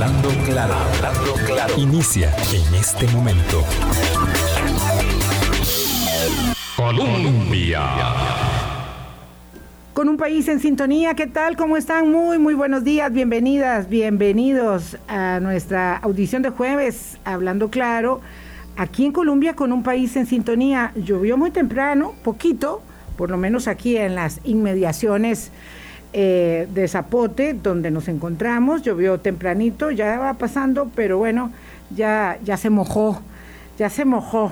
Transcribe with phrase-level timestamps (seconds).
[0.00, 1.74] Hablando claro, hablando claro.
[1.76, 3.62] Inicia en este momento.
[6.74, 7.82] Colombia.
[9.92, 11.54] Con un país en sintonía, ¿qué tal?
[11.54, 12.10] ¿Cómo están?
[12.10, 18.22] Muy, muy buenos días, bienvenidas, bienvenidos a nuestra audición de jueves, hablando claro.
[18.78, 22.80] Aquí en Colombia, con un país en sintonía, llovió muy temprano, poquito,
[23.18, 25.52] por lo menos aquí en las inmediaciones
[26.12, 31.52] eh, de Zapote, donde nos encontramos, llovió tempranito, ya va pasando, pero bueno,
[31.94, 33.22] ya, ya se mojó,
[33.78, 34.50] ya se mojó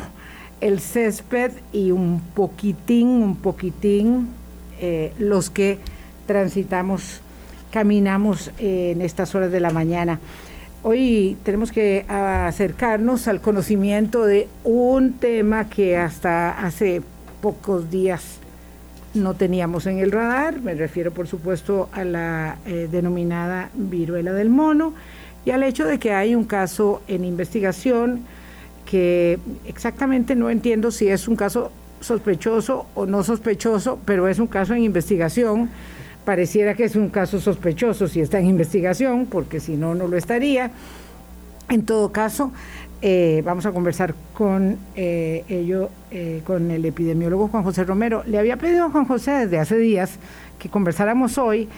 [0.61, 4.29] el césped y un poquitín, un poquitín,
[4.81, 5.81] eh, los que
[6.27, 7.23] transitamos,
[7.73, 10.21] caminamos eh, en estas horas de la mañana.
[10.85, 17.03] Hoy tenemos que acercarnos al conocimiento de un tema que hasta hace
[17.41, 18.39] pocos días
[19.15, 24.51] no teníamos en el radar, me refiero por supuesto a la eh, denominada viruela del
[24.51, 24.95] mono
[25.45, 28.25] y al hecho de que hay un caso en investigación
[28.85, 34.47] que exactamente no entiendo si es un caso sospechoso o no sospechoso, pero es un
[34.47, 35.69] caso en investigación.
[36.25, 40.17] Pareciera que es un caso sospechoso si está en investigación, porque si no, no lo
[40.17, 40.71] estaría.
[41.69, 42.53] En todo caso,
[43.01, 48.25] eh, vamos a conversar con eh, ello, eh, con el epidemiólogo Juan José Romero.
[48.27, 50.19] Le había pedido a Juan José desde hace días
[50.59, 51.69] que conversáramos hoy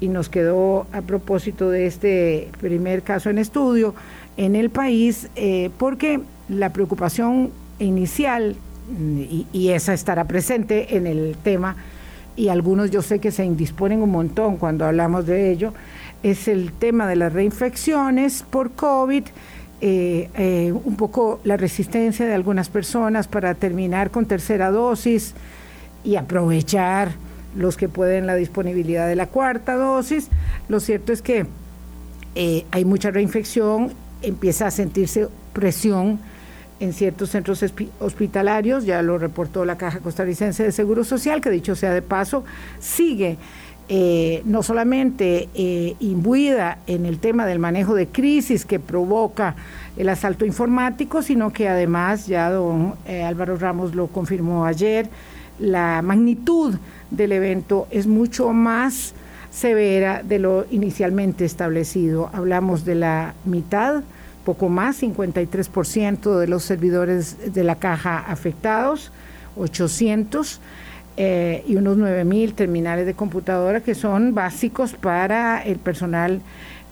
[0.00, 3.94] y nos quedó a propósito de este primer caso en estudio
[4.38, 5.28] en el país,
[5.76, 8.56] porque la preocupación inicial,
[8.98, 11.76] y, y esa estará presente en el tema,
[12.36, 15.74] y algunos yo sé que se indisponen un montón cuando hablamos de ello,
[16.22, 19.24] es el tema de las reinfecciones por COVID
[19.82, 25.34] eh, eh, un poco la resistencia de algunas personas para terminar con tercera dosis
[26.04, 27.12] y aprovechar
[27.56, 30.28] los que pueden la disponibilidad de la cuarta dosis.
[30.68, 31.46] Lo cierto es que
[32.34, 33.92] eh, hay mucha reinfección,
[34.22, 36.20] empieza a sentirse presión
[36.78, 37.64] en ciertos centros
[38.00, 42.44] hospitalarios, ya lo reportó la Caja Costarricense de Seguro Social, que dicho sea de paso,
[42.78, 43.38] sigue
[43.92, 49.56] eh, no solamente eh, imbuida en el tema del manejo de crisis que provoca
[49.96, 55.08] el asalto informático, sino que además, ya don eh, Álvaro Ramos lo confirmó ayer,
[55.58, 56.76] la magnitud
[57.10, 59.12] del evento es mucho más
[59.50, 62.30] severa de lo inicialmente establecido.
[62.32, 64.04] Hablamos de la mitad,
[64.44, 69.10] poco más, 53% de los servidores de la caja afectados,
[69.56, 70.60] 800
[71.22, 76.40] eh, y unos 9.000 terminales de computadora que son básicos para el personal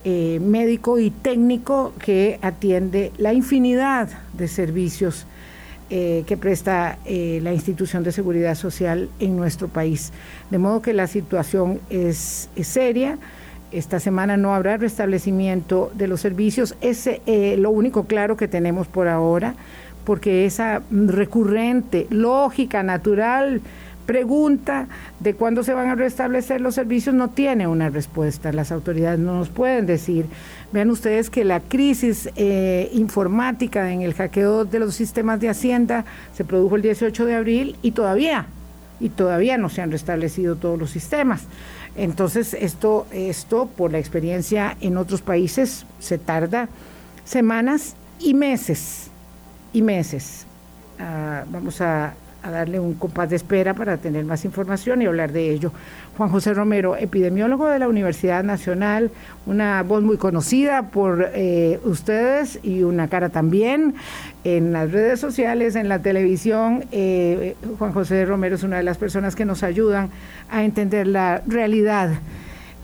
[0.05, 5.25] eh, médico y técnico que atiende la infinidad de servicios
[5.89, 10.13] eh, que presta la institución de seguridad social en nuestro país.
[10.51, 13.17] De modo que la situación es, seria.
[13.73, 16.75] Esta semana no habrá restablecimiento de los servicios.
[16.83, 19.55] Es lo único claro que tenemos por ahora,
[20.05, 23.63] porque esa recurrente, lógica, natural,
[24.09, 24.89] pregunta
[25.21, 28.55] de cuándo se van a restablecer los servicios no tiene una respuesta.
[28.55, 30.25] Las autoridades no nos pueden decir.
[30.73, 36.07] Vean ustedes que la crisis eh, informática en el hackeo de los sistemas de Hacienda
[36.33, 38.47] se produjo el 18 de abril y todavía,
[38.99, 41.43] y todavía no se han restablecido todos los sistemas.
[41.95, 46.71] Entonces, esto, esto por la experiencia en otros países se tarda
[47.27, 49.11] semanas y meses,
[49.75, 50.47] y meses.
[50.99, 55.33] Ah, vamos a a darle un compás de espera para tener más información y hablar
[55.33, 55.73] de ello.
[56.17, 59.11] Juan José Romero, epidemiólogo de la Universidad Nacional,
[59.47, 63.95] una voz muy conocida por eh, ustedes y una cara también
[64.45, 66.85] en las redes sociales, en la televisión.
[66.93, 70.11] Eh, Juan José Romero es una de las personas que nos ayudan
[70.51, 72.11] a entender la realidad.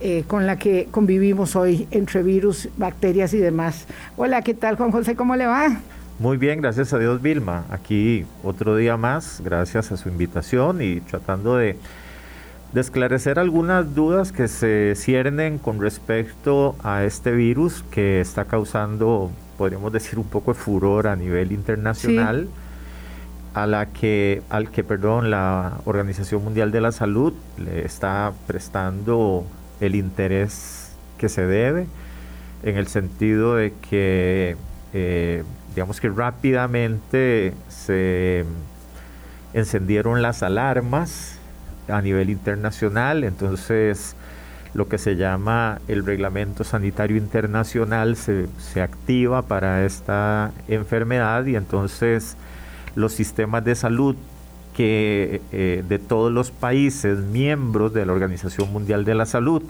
[0.01, 3.87] Eh, con la que convivimos hoy entre virus, bacterias y demás.
[4.17, 5.15] Hola, ¿qué tal Juan José?
[5.15, 5.81] ¿Cómo le va?
[6.21, 7.65] Muy bien, gracias a Dios Vilma.
[7.71, 11.77] Aquí otro día más, gracias a su invitación y tratando de,
[12.73, 19.93] esclarecer algunas dudas que se ciernen con respecto a este virus que está causando, podríamos
[19.93, 22.49] decir, un poco de furor a nivel internacional.
[23.55, 29.47] a la que al que perdón la Organización Mundial de la Salud le está prestando
[29.81, 31.87] el interés que se debe
[32.65, 34.57] en el sentido de que
[34.93, 35.45] eh,
[35.75, 38.45] digamos que rápidamente se
[39.53, 41.39] encendieron las alarmas
[41.89, 44.17] a nivel internacional, entonces
[44.73, 48.49] lo que se llama el reglamento sanitario internacional se,
[48.81, 52.37] activa para esta enfermedad y entonces
[52.97, 54.17] los sistemas de salud
[54.77, 59.63] que eh, de todos los países miembros de la Organización Mundial de la Salud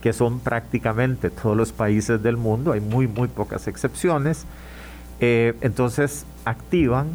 [0.00, 4.46] que son prácticamente todos los países del mundo, hay muy, muy pocas excepciones.
[5.20, 7.08] Eh, entonces activan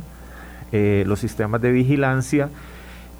[0.71, 2.49] eh, los sistemas de vigilancia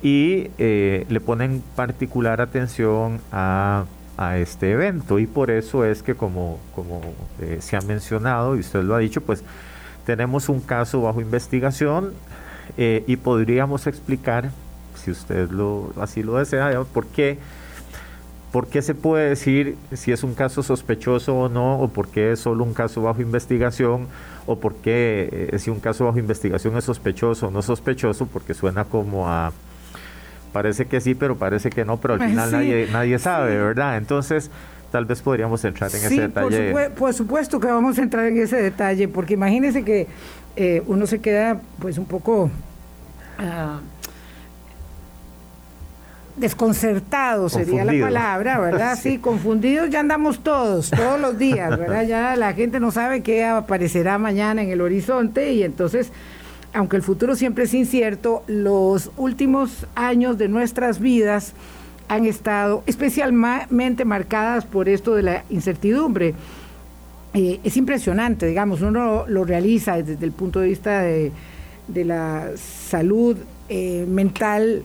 [0.01, 3.85] y eh, le ponen particular atención a,
[4.17, 5.19] a, este evento.
[5.19, 7.01] Y por eso es que como, como
[7.59, 9.43] se ha mencionado y usted lo ha dicho, pues
[10.05, 12.13] tenemos un caso bajo investigación
[12.77, 14.49] y podríamos explicar,
[14.95, 17.37] si usted lo, así lo desea, por qué
[18.51, 21.79] ¿Por qué se puede decir si es un caso sospechoso o no?
[21.79, 24.07] ¿O por qué es solo un caso bajo investigación?
[24.45, 28.25] ¿O por qué eh, si un caso bajo investigación es sospechoso o no sospechoso?
[28.25, 29.53] Porque suena como a...
[30.51, 33.95] Parece que sí, pero parece que no, pero al pues final nadie, nadie sabe, ¿verdad?
[33.95, 34.51] Entonces,
[34.91, 36.71] tal vez podríamos entrar en ese detalle.
[36.73, 40.07] Por, por, supuesto que vamos a entrar en ese detalle, porque imagínese que
[40.57, 42.51] eh, uno se queda pues un poco...
[43.39, 43.79] Uh,
[46.41, 48.99] desconcertados sería la palabra, ¿verdad?
[49.01, 49.19] sí.
[49.19, 52.05] confundidos ya andamos todos, todos los días, ¿verdad?
[52.05, 56.11] Ya la gente no sabe qué aparecerá mañana en el horizonte y entonces,
[56.73, 61.53] aunque el futuro siempre es incierto, los últimos años de nuestras vidas
[62.09, 66.33] han estado especialmente marcadas por esto de la incertidumbre.
[67.33, 71.31] Eh, es impresionante, digamos, uno lo, realiza desde el punto de vista de,
[71.87, 73.37] la salud
[73.69, 74.83] eh, mental,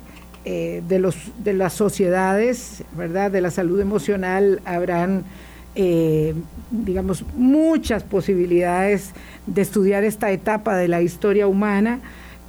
[0.48, 3.32] eh, de, los, de las sociedades, ¿verdad?
[3.32, 5.24] De la salud emocional habrán,
[5.74, 6.34] eh,
[6.70, 9.10] digamos, muchas posibilidades
[9.48, 11.98] de estudiar esta etapa de la historia humana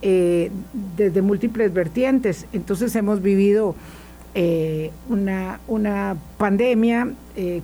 [0.04, 0.52] eh,
[0.96, 2.46] desde múltiples vertientes.
[2.54, 3.76] Entonces hemos vivido
[5.10, 7.12] una, una, pandemia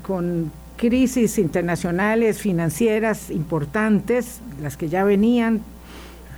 [0.01, 5.61] con crisis internacionales financieras importantes, las que ya venían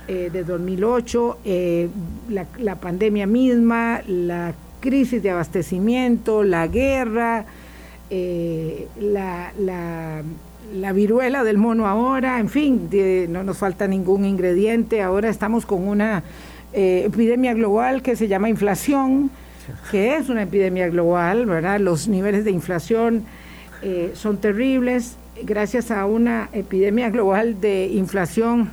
[0.08, 1.88] eh, de 2008, eh,
[2.28, 7.44] la, pandemia misma, la crisis de abastecimiento, la guerra,
[8.08, 12.88] eh, la, la, viruela del mono ahora, en fin,
[13.30, 15.02] no nos falta ningún ingrediente.
[15.02, 16.22] Ahora estamos con una
[16.72, 19.32] epidemia global que se llama inflación,
[19.90, 21.80] que es una epidemia global, ¿verdad?
[21.80, 23.24] Los niveles de inflación
[24.14, 25.16] son terribles.
[25.42, 28.70] Gracias a una epidemia global de inflación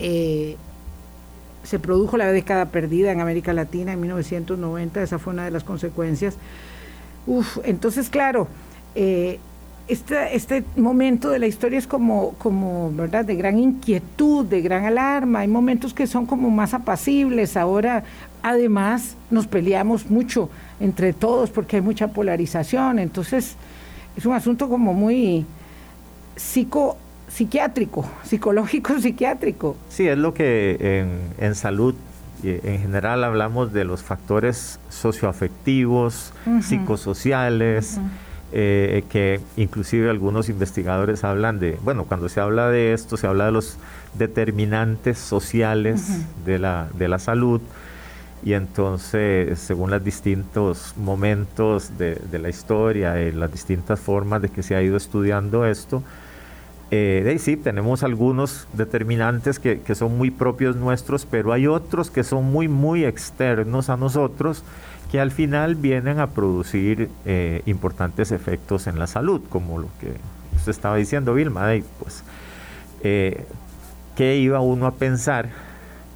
[0.00, 0.56] eh,
[1.62, 5.62] se produjo la década perdida en América Latina en 1990, esa fue una de las
[5.62, 6.36] consecuencias.
[7.64, 8.48] Entonces, claro,
[9.90, 14.84] este, este, momento de la historia es como, como, ¿verdad?, de gran inquietud, de gran
[14.84, 15.40] alarma.
[15.40, 17.56] Hay momentos que son como más apacibles.
[17.56, 18.04] Ahora,
[18.40, 20.48] además, nos peleamos mucho
[20.78, 23.00] entre todos porque hay mucha polarización.
[23.00, 23.56] Entonces,
[24.16, 25.44] es un asunto como muy
[26.36, 26.96] psico
[27.30, 29.76] psiquiátrico, psicológico psiquiátrico.
[29.88, 31.06] Sí, es lo que
[31.38, 31.94] en, salud
[32.42, 36.32] en general hablamos de los factores socioafectivos,
[36.62, 37.98] psicosociales,
[38.52, 43.46] eh, que inclusive algunos investigadores hablan de, bueno, cuando se habla de esto, se habla
[43.46, 43.76] de los
[44.18, 47.60] determinantes sociales de, la, de la salud,
[48.42, 54.48] y entonces según los distintos momentos de, de la historia y las distintas formas de
[54.48, 56.02] que se ha ido estudiando esto,
[56.90, 62.44] eh, sí, tenemos algunos determinantes que, son muy propios nuestros, pero hay otros que son
[62.44, 64.64] muy, muy externos a nosotros
[65.12, 70.14] que al final vienen a producir eh, importantes efectos en la salud, como lo que
[70.56, 71.68] usted estaba diciendo, Vilma.
[72.00, 72.24] pues,
[73.02, 73.44] eh,
[74.16, 75.48] ¿qué iba uno a pensar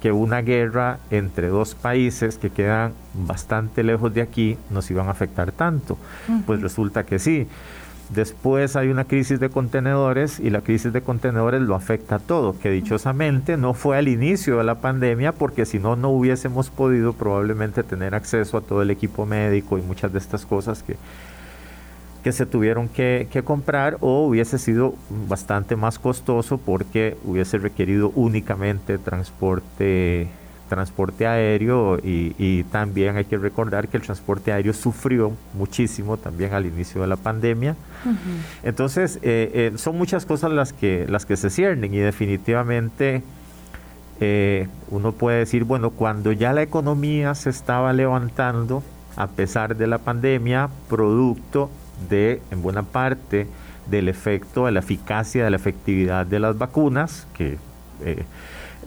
[0.01, 5.11] que una guerra entre dos países que quedan bastante lejos de aquí nos iban a
[5.11, 5.97] afectar tanto?
[6.45, 7.47] Pues resulta que sí.
[8.09, 12.57] Después hay una crisis de contenedores y la crisis de contenedores lo afecta a todo,
[12.59, 17.13] que dichosamente no fue al inicio de la pandemia porque si no, no hubiésemos podido
[17.13, 20.97] probablemente tener acceso a todo el equipo médico y muchas de estas cosas que,
[22.23, 24.93] que se tuvieron que, que comprar o hubiese sido
[25.27, 30.27] bastante más costoso porque hubiese requerido únicamente transporte
[30.69, 36.65] transporte aéreo y, también hay que recordar que el transporte aéreo sufrió muchísimo también al
[36.65, 37.75] inicio de la pandemia.
[38.63, 43.23] Entonces, eh, eh, son muchas cosas las que, las que se ciernen y definitivamente
[44.19, 48.83] eh, uno puede decir, bueno, cuando ya la economía se estaba levantando,
[49.15, 51.69] a pesar de la pandemia, producto
[52.09, 53.47] de, en buena parte,
[53.87, 57.57] del efecto, de la eficacia, de la efectividad de las vacunas, que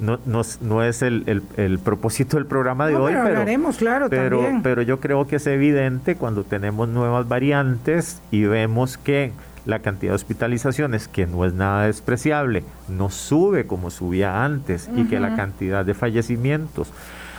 [0.00, 3.44] no, no, no es el, el, propósito del programa de hoy, pero,
[3.76, 9.32] claro, pero, pero yo creo que es evidente cuando tenemos nuevas variantes y vemos que
[9.64, 15.04] la cantidad de hospitalizaciones, que no es nada despreciable, no sube como subía antes y
[15.04, 16.90] que la cantidad de fallecimientos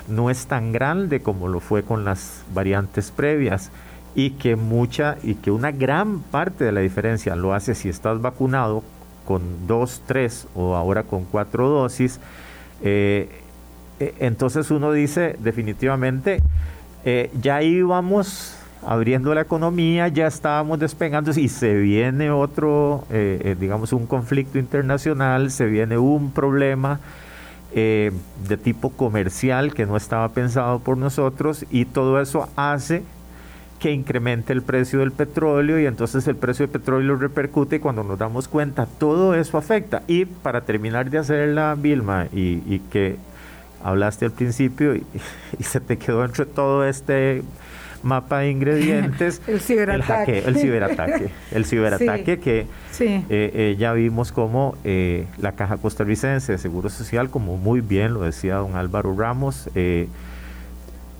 [0.07, 3.71] no es tan grande como lo fue con las variantes previas
[4.15, 8.21] y que mucha y que una gran parte de la diferencia lo hace si estás
[8.21, 8.83] vacunado
[9.25, 12.19] con dos, tres o ahora con cuatro dosis.
[12.83, 13.29] Eh,
[13.99, 16.41] eh, entonces uno dice definitivamente
[17.03, 18.55] eh, ya íbamos
[18.85, 23.03] abriendo la economía, ya estábamos despegando y se viene otro,
[23.59, 27.01] digamos, un conflicto internacional, se viene un problema
[27.73, 33.03] de tipo comercial que no estaba pensado por nosotros y todo eso hace
[33.79, 38.03] que incremente el precio del petróleo y entonces el precio del petróleo repercute y cuando
[38.03, 40.03] nos damos cuenta todo eso afecta.
[40.07, 43.15] Y para terminar de hacer la Vilma, y, que
[43.83, 44.95] hablaste al principio
[45.59, 47.41] y, se te quedó entre todo este
[48.03, 49.41] mapa de ingredientes.
[49.47, 50.39] el ciberataque.
[50.39, 51.29] El, ciberataque.
[51.51, 52.59] El ciberataque que
[52.99, 58.13] eh, eh, ya vimos como eh, la Caja Costarricense de Seguro Social, como muy bien
[58.13, 59.69] lo decía don Álvaro Ramos,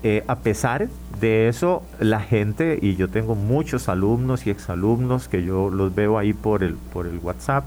[0.02, 0.88] eh, a pesar
[1.20, 6.18] de eso, la gente, y yo tengo muchos alumnos y exalumnos que yo los veo
[6.18, 7.64] ahí por el, por el WhatsApp,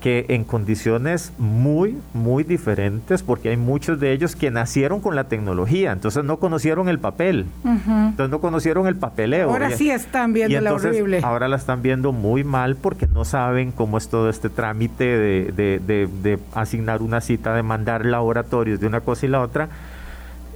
[0.00, 5.24] que en condiciones muy, muy diferentes, porque hay muchos de ellos que nacieron con la
[5.24, 9.50] tecnología, entonces no conocieron el papel, entonces no conocieron el papeleo.
[9.50, 11.20] Ahora sí están viendo la horrible.
[11.22, 15.52] Ahora la están viendo muy mal porque no saben cómo es todo este trámite de,
[15.52, 19.68] de, de asignar una cita, de mandar laboratorios de una cosa y la otra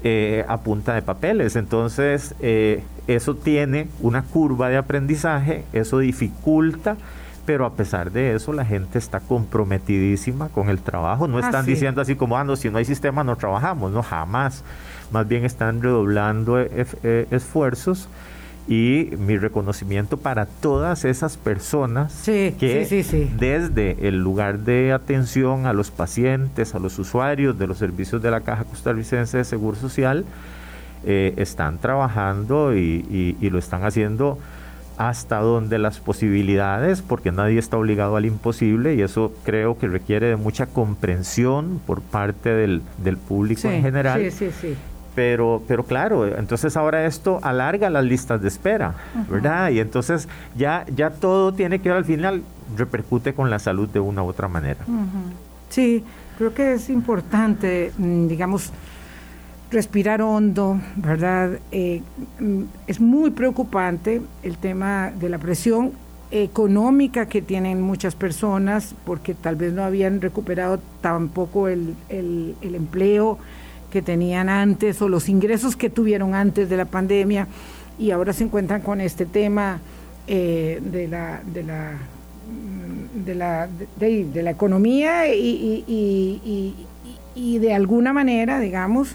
[0.06, 1.56] eh, a punta de papeles.
[1.56, 6.99] Entonces, eh, eso tiene una curva de aprendizaje, eso dificulta,
[7.46, 11.26] pero a pesar de eso, la gente está comprometidísima con el trabajo.
[11.26, 14.62] No están diciendo así como, ah, si no hay sistema no trabajamos, no, jamás.
[15.11, 18.08] Más bien están redoblando eh, esfuerzos
[18.66, 25.90] y mi reconocimiento para todas esas personas que desde el lugar de atención a los
[25.90, 30.25] pacientes, a los usuarios de los servicios de la Caja Costarricense de Seguro Social,
[31.04, 34.38] eh, están trabajando y, lo están haciendo
[34.97, 40.28] hasta donde las posibilidades, porque nadie está obligado al imposible y eso creo que requiere
[40.28, 42.80] de mucha comprensión por parte del,
[43.28, 44.23] público en general.
[44.23, 44.76] Sí, sí, sí.
[45.14, 48.94] Pero, pero claro, entonces ahora esto alarga las listas de espera,
[49.30, 49.71] ¿verdad?
[49.71, 52.42] Y entonces ya, ya todo tiene que ver al final,
[52.76, 54.80] repercute con la salud de una u otra manera.
[55.68, 56.02] Sí,
[56.37, 58.73] creo que es importante, mm, digamos,
[59.71, 61.59] respirar hondo, ¿verdad?
[61.71, 62.02] Eh,
[62.40, 65.92] mm, es muy preocupante el tema de la presión
[66.30, 72.75] económica que tienen muchas personas porque tal vez no habían recuperado tampoco el, el, el
[72.75, 73.38] empleo
[73.94, 77.46] que tenían antes o los ingresos que tuvieron antes de la pandemia
[77.96, 79.78] y ahora se encuentran con este tema
[80.26, 81.92] eh, de la de la
[83.24, 85.84] de la, de, la economía y,
[87.36, 89.14] y, de alguna manera, digamos,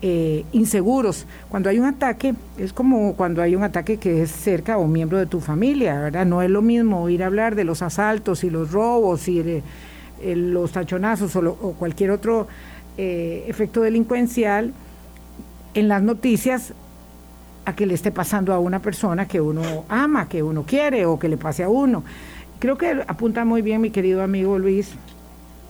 [0.00, 1.26] eh, inseguros.
[1.50, 5.18] Cuando hay un ataque, es como cuando hay un ataque que es cerca o miembro
[5.18, 6.24] de tu familia, ¿verdad?
[6.24, 9.62] No es lo mismo ir a hablar de los asaltos y los robos y
[10.24, 12.48] los tachonazos o, o cualquier otro
[12.96, 14.72] eh, efecto delincuencial
[15.74, 16.72] en las noticias
[17.64, 21.18] a que le esté pasando a una persona que uno ama, que uno quiere o
[21.18, 22.04] que le pase a uno.
[22.58, 24.92] Creo que apunta muy bien mi querido amigo Luis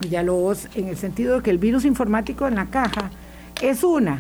[0.00, 3.10] Villalobos en el sentido de que el virus informático en la caja
[3.62, 4.18] es una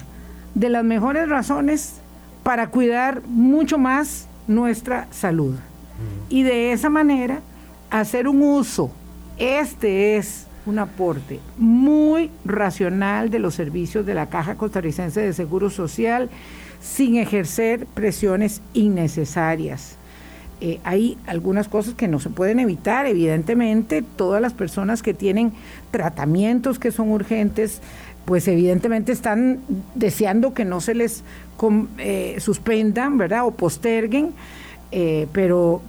[0.54, 2.00] de las mejores razones
[2.42, 5.56] para cuidar mucho más nuestra salud.
[6.28, 7.40] Y de esa manera
[7.90, 8.90] hacer un uso,
[9.38, 15.70] este es un aporte muy racional de los servicios de la Caja Costarricense de Seguro
[15.70, 16.30] Social
[16.80, 19.96] sin ejercer presiones innecesarias.
[20.60, 25.52] Eh, hay algunas cosas que no se pueden evitar, evidentemente, todas las personas que tienen
[25.90, 27.82] tratamientos que son urgentes,
[28.24, 29.60] pues evidentemente están
[29.94, 31.24] deseando que no se les
[31.98, 33.46] eh, suspendan, ¿verdad?
[33.46, 34.32] O posterguen,
[34.92, 35.82] eh, pero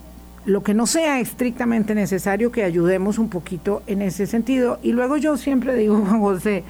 [0.46, 4.80] lo que no sea estrictamente necesario, que ayudemos un poquito en ese sentido.
[4.84, 6.64] Y luego yo siempre digo, Juan José,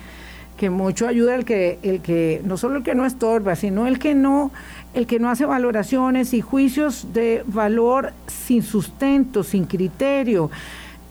[0.58, 4.00] que mucho ayuda el que, el que, no solo el que no estorba, sino el
[4.00, 4.51] que no,
[4.94, 10.50] el que no hace valoraciones y juicios de valor sin sustento, sin criterio.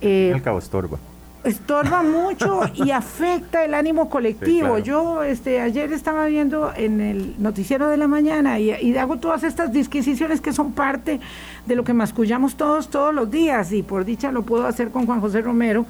[0.00, 0.98] Eh, el cabo estorba
[1.44, 4.78] estorba mucho y afecta el ánimo colectivo.
[4.78, 9.72] Yo este ayer estaba viendo en el noticiero de la mañana y, hago todas estas
[9.72, 11.20] disquisiciones que son parte
[11.66, 15.06] de lo que mascullamos todos todos los días y por dicha lo puedo hacer con
[15.06, 15.86] Juan José Romero.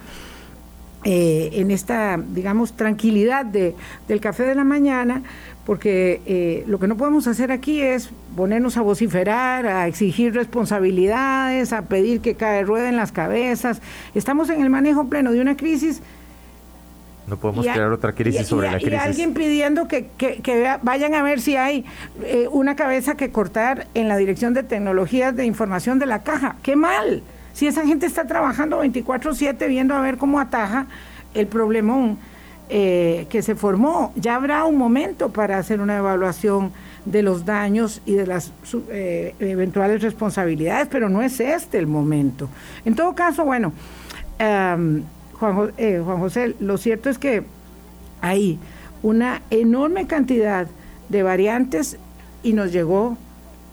[1.07, 3.75] Eh, en esta, digamos, tranquilidad de,
[4.09, 5.23] del café de la mañana,
[5.65, 11.73] porque eh, lo que no podemos hacer aquí es ponernos a vociferar, a exigir responsabilidades,
[11.73, 13.81] a pedir que cae rueda en las cabezas.
[14.15, 16.03] Estamos en el manejo pleno de una crisis
[17.27, 18.93] No podemos crear otra crisis sobre la crisis.
[18.93, 20.07] Y alguien pidiendo que,
[20.83, 21.85] vayan a ver si hay
[22.23, 26.57] eh, una cabeza que cortar en la Dirección de Tecnologías de Información de la Caja.
[26.63, 27.23] ¡Qué mal!
[27.55, 30.87] Si esa gente está trabajando 24/7 viendo a ver cómo ataja
[31.33, 32.19] el problemón
[32.69, 36.73] eh, que se formó, ya habrá un momento para hacer una evaluación
[37.05, 38.53] de los daños y de las
[38.91, 42.49] eh, eventuales responsabilidades, pero no es este el momento.
[42.85, 43.73] En todo caso, bueno,
[44.39, 47.45] Juan, eh, Juan José, lo cierto es que
[48.21, 48.59] hay
[49.03, 50.67] una enorme cantidad
[51.09, 51.99] de variantes
[52.43, 53.19] y nos llegó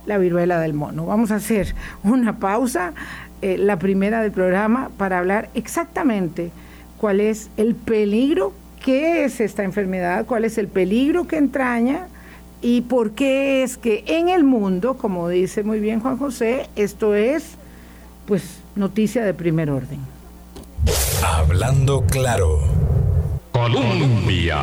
[0.06, 1.06] la viruela del mono.
[1.06, 2.94] Vamos a hacer una pausa,
[3.42, 6.52] eh, la primera del programa, para hablar exactamente
[6.98, 8.54] cuál es el peligro,
[8.84, 12.08] qué es esta enfermedad, cuál es el peligro que entraña
[12.62, 17.16] y por qué es que en el mundo, como dice muy bien Juan José, esto
[17.16, 17.56] es
[18.26, 20.00] pues noticia de primer orden.
[21.24, 22.60] Hablando claro.
[23.52, 24.58] Colombia.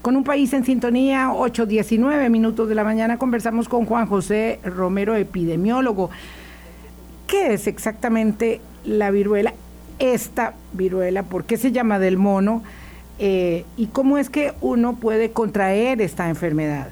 [0.00, 5.16] Con un país en sintonía, 8.19 minutos de la mañana, conversamos con Juan José Romero,
[5.16, 6.10] epidemiólogo.
[7.26, 9.54] ¿Qué es exactamente la viruela?
[9.98, 12.62] Esta viruela, ¿por qué se llama del mono?
[13.18, 16.88] Eh, ¿Y cómo es que uno puede contraer esta enfermedad?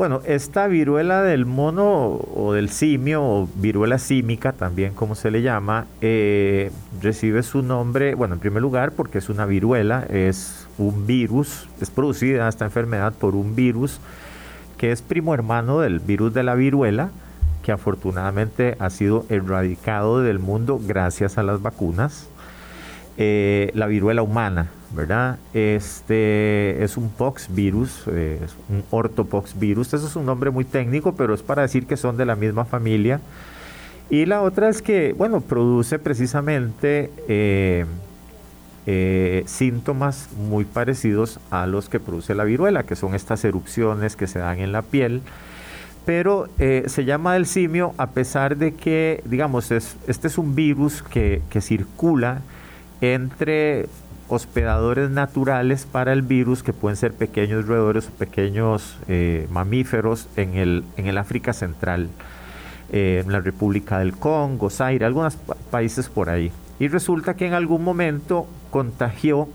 [0.00, 5.42] Bueno, esta viruela del mono o del simio, o viruela símica también como se le
[5.42, 6.70] llama, eh,
[7.02, 11.90] recibe su nombre, bueno, en primer lugar porque es una viruela, es un virus, es
[11.90, 14.00] producida esta enfermedad por un virus
[14.78, 17.10] que es primo hermano del virus de la viruela,
[17.62, 22.28] que afortunadamente ha sido erradicado del mundo gracias a las vacunas.
[23.22, 25.38] Eh, la viruela humana, ¿verdad?
[25.52, 28.40] Este es un pox virus, eh,
[28.70, 29.92] un ortopox virus.
[29.92, 32.64] Eso es un nombre muy técnico, pero es para decir que son de la misma
[32.64, 33.20] familia.
[34.08, 37.84] Y la otra es que, bueno, produce precisamente eh,
[39.46, 44.38] síntomas muy parecidos a los que produce la viruela, que son estas erupciones que se
[44.38, 45.20] dan en la piel.
[46.10, 51.40] Pero se llama el simio a pesar de que, digamos, este es un virus que,
[51.50, 52.40] que circula
[53.00, 53.86] entre
[54.26, 60.56] hospedadores naturales para el virus, que pueden ser pequeños roedores o pequeños eh, mamíferos en
[60.56, 62.08] el, en el África Central,
[62.92, 65.36] eh, en la República del Congo, Zaire, algunos
[65.70, 66.50] países por ahí.
[66.78, 69.48] Y resulta que en algún momento contagió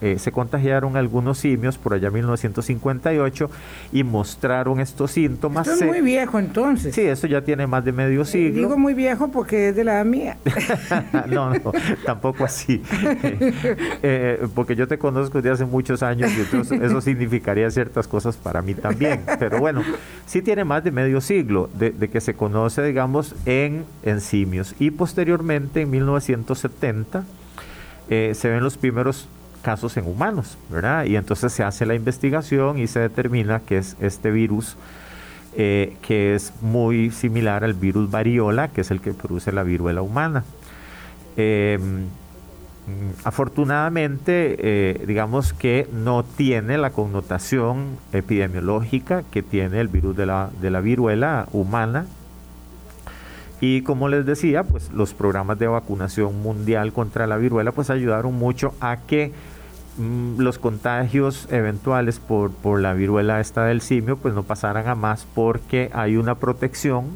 [0.00, 3.50] eh, se contagiaron algunos simios por allá en 1958
[3.92, 5.66] y mostraron estos síntomas.
[5.66, 6.94] Esto es muy viejo entonces.
[6.94, 8.60] Sí, eso ya tiene más de medio eh, siglo.
[8.62, 10.36] digo muy viejo porque es de la mía.
[11.28, 11.72] no, no,
[12.04, 12.82] tampoco así.
[14.06, 18.36] Eh, porque yo te conozco desde hace muchos años y entonces eso significaría ciertas cosas
[18.36, 19.22] para mí también.
[19.38, 19.82] Pero bueno,
[20.26, 24.74] sí tiene más de medio siglo de, de que se conoce, digamos, en, en simios.
[24.78, 27.24] Y posteriormente, en 1970,
[28.08, 29.28] eh, se ven los primeros
[29.62, 31.06] casos en humanos, ¿verdad?
[31.06, 34.76] Y entonces se hace la investigación y se determina que es este virus
[35.56, 40.02] eh, que es muy similar al virus variola, que es el que produce la viruela
[40.02, 40.44] humana.
[41.36, 42.06] Em,
[43.22, 50.50] afortunadamente, eh, digamos que no tiene la connotación epidemiológica que tiene el virus de la,
[50.60, 52.06] de la viruela humana,
[53.66, 58.34] y como les decía, pues los programas de vacunación mundial contra la viruela pues ayudaron
[58.34, 59.32] mucho a que
[59.96, 64.94] mm, los contagios eventuales por, por la viruela esta del simio pues no pasaran a
[64.94, 67.06] más porque hay una protección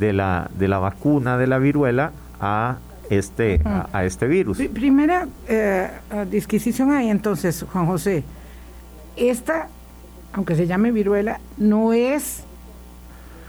[0.00, 2.78] de la, de la vacuna de la viruela a
[3.08, 4.58] este, a, este virus.
[4.74, 5.88] Primera eh,
[6.30, 8.24] disquisición ahí entonces, Juan José.
[9.16, 9.68] Esta,
[10.32, 12.44] aunque se llame viruela, no es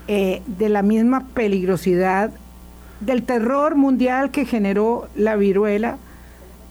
[0.07, 2.31] eh, de la misma peligrosidad
[3.01, 5.97] del terror mundial que generó la viruela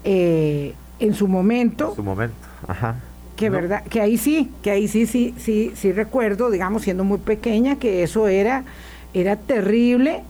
[0.04, 1.90] eh, en su momento.
[1.90, 2.96] En su momento, ajá.
[3.36, 7.18] Que verdad, que ahí sí, que ahí sí, sí, sí, sí recuerdo, digamos, siendo muy
[7.18, 8.64] pequeña, que eso era,
[9.14, 10.22] era terrible,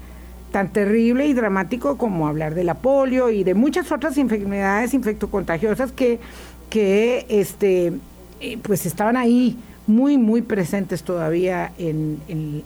[0.52, 5.90] tan terrible y dramático como hablar de la polio y de muchas otras enfermedades infectocontagiosas
[5.90, 6.20] que,
[6.68, 7.92] que este,
[8.40, 9.58] eh, pues estaban ahí
[9.90, 12.20] muy, muy presentes todavía en,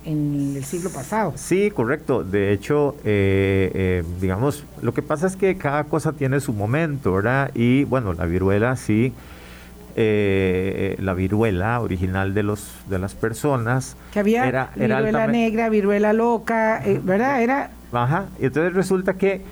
[0.05, 1.33] el siglo pasado.
[1.37, 2.23] Sí, correcto.
[2.23, 7.15] De hecho, eh, eh, digamos, lo que pasa es que cada cosa tiene su momento,
[7.15, 7.51] ¿verdad?
[7.55, 9.13] Y bueno, la viruela sí.
[9.97, 16.13] Eh, la viruela original de los de las personas que había era, viruela negra viruela
[16.13, 19.43] loca verdad era ajá y entonces resulta que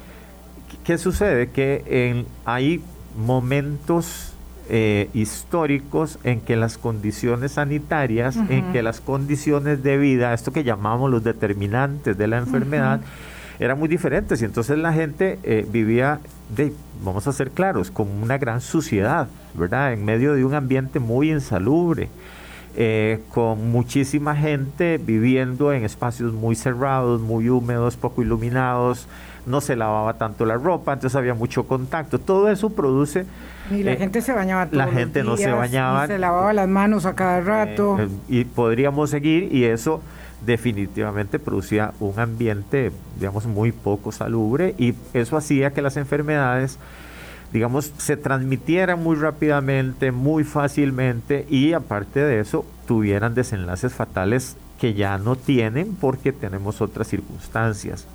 [0.83, 2.83] qué sucede que en hay
[3.17, 4.32] momentos
[4.69, 10.65] eh, históricos en que las condiciones sanitarias, en que las condiciones de vida, esto que
[10.65, 13.01] llamamos los determinantes de la enfermedad,
[13.59, 16.21] eran muy diferentes y entonces la gente eh, vivía,
[16.55, 16.73] de,
[17.05, 19.93] vamos a ser claros, con una gran suciedad, ¿verdad?
[19.93, 22.09] En medio de un ambiente muy insalubre.
[22.75, 29.09] Eh, con muchísima gente viviendo en espacios muy cerrados, muy húmedos, poco iluminados,
[29.47, 32.19] no se lavaba tanto la ropa, entonces había mucho contacto.
[32.19, 33.27] Todo eso produce...
[33.71, 36.07] Y la eh, gente se bañaba todos La gente no se bañaba.
[36.07, 37.99] se lavaba las manos a cada rato.
[38.29, 40.03] y podríamos seguir y eso
[40.45, 46.79] definitivamente producía un ambiente, digamos, muy poco salubre y eso hacía que las enfermedades,
[47.53, 54.95] digamos, se transmitieran muy rápidamente, muy fácilmente y aparte de eso tuvieran desenlaces fatales que
[54.95, 58.07] ya no tienen porque tenemos otras circunstancias.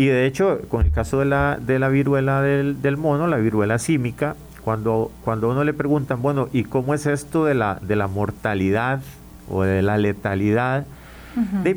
[0.00, 3.36] Y de hecho, con el caso de la, de la viruela del, del mono, la
[3.36, 4.34] viruela símica,
[4.64, 9.02] cuando, cuando uno le preguntan, bueno, ¿y cómo es esto de la, de la mortalidad
[9.50, 10.86] o de la letalidad?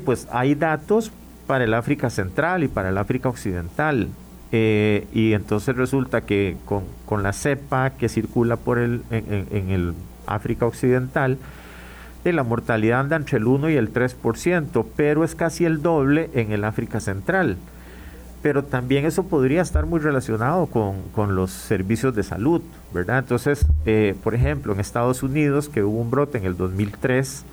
[0.05, 1.11] pues hay datos
[1.47, 4.07] para el África Central y para el África Occidental.
[4.53, 9.93] Eh, y entonces resulta que con, la cepa que circula por el, en, el
[10.27, 11.37] África Occidental,
[12.23, 16.29] de la mortalidad anda entre el 1 y el 3%, pero es casi el doble
[16.33, 17.57] en el África Central.
[18.43, 22.61] Pero también eso podría estar muy relacionado con, los servicios de salud,
[22.93, 23.19] ¿verdad?
[23.19, 27.45] Entonces, eh, por ejemplo, en Estados Unidos, que hubo un brote en el 2003,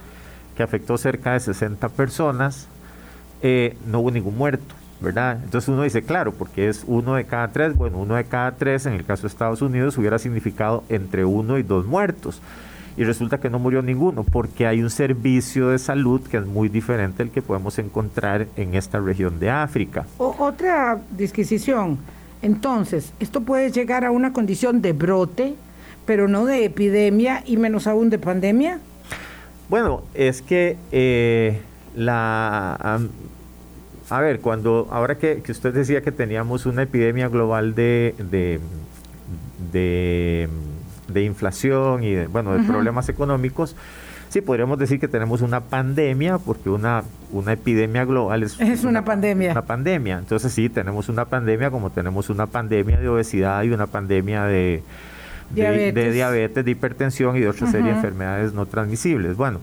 [0.57, 2.67] que afectó cerca de 60 personas,
[3.41, 5.39] eh, no hubo ningún muerto, ¿verdad?
[5.43, 8.85] Entonces uno dice, claro, porque es uno de cada tres, bueno, uno de cada tres
[8.85, 12.43] en el caso de Estados Unidos hubiera significado entre uno y dos muertos.
[13.01, 16.69] Y resulta que no murió ninguno, porque hay un servicio de salud que es muy
[16.69, 20.05] diferente al que podemos encontrar en esta región de África.
[20.19, 21.97] otra disquisición.
[22.43, 25.55] Entonces, esto puede llegar a una condición de brote,
[26.05, 28.81] pero no de epidemia y menos aún de pandemia.
[29.71, 31.59] Bueno, es que eh,
[31.97, 33.01] la...
[34.11, 38.61] a ver, cuando ahora que, usted decía que teníamos una epidemia global de, de,
[39.73, 40.51] de,
[41.19, 43.77] inflación y de, bueno, de problemas económicos,
[44.29, 49.05] sí podríamos decir que tenemos una pandemia, porque una, una epidemia global es, es una,
[49.05, 49.53] pandemia.
[49.53, 50.19] Una pandemia.
[50.19, 54.83] Entonces sí, tenemos una pandemia como tenemos una pandemia de obesidad y una pandemia de
[55.51, 56.65] de diabetes.
[56.65, 59.37] de, hipertensión y de otra serie de enfermedades no transmisibles.
[59.37, 59.61] Bueno,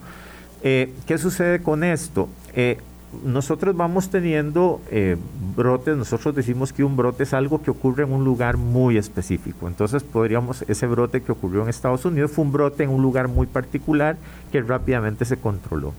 [0.64, 2.30] eh, ¿qué sucede con esto?
[2.54, 2.78] Eh,
[3.24, 5.16] nosotros vamos teniendo eh,
[5.56, 9.68] brotes, nosotros decimos que un brote es algo que ocurre en un lugar muy específico.
[9.68, 13.28] Entonces podríamos, ese brote que ocurrió en Estados Unidos fue un brote en un lugar
[13.28, 14.18] muy particular
[14.52, 15.94] que rápidamente se controló.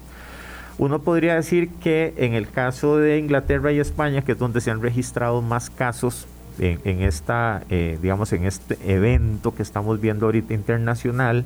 [0.76, 4.70] Uno podría decir que en el caso de Inglaterra y España, que es donde se
[4.70, 6.26] han registrado más casos
[6.60, 11.44] en, esta, eh, digamos, en este evento que estamos viendo ahorita internacional,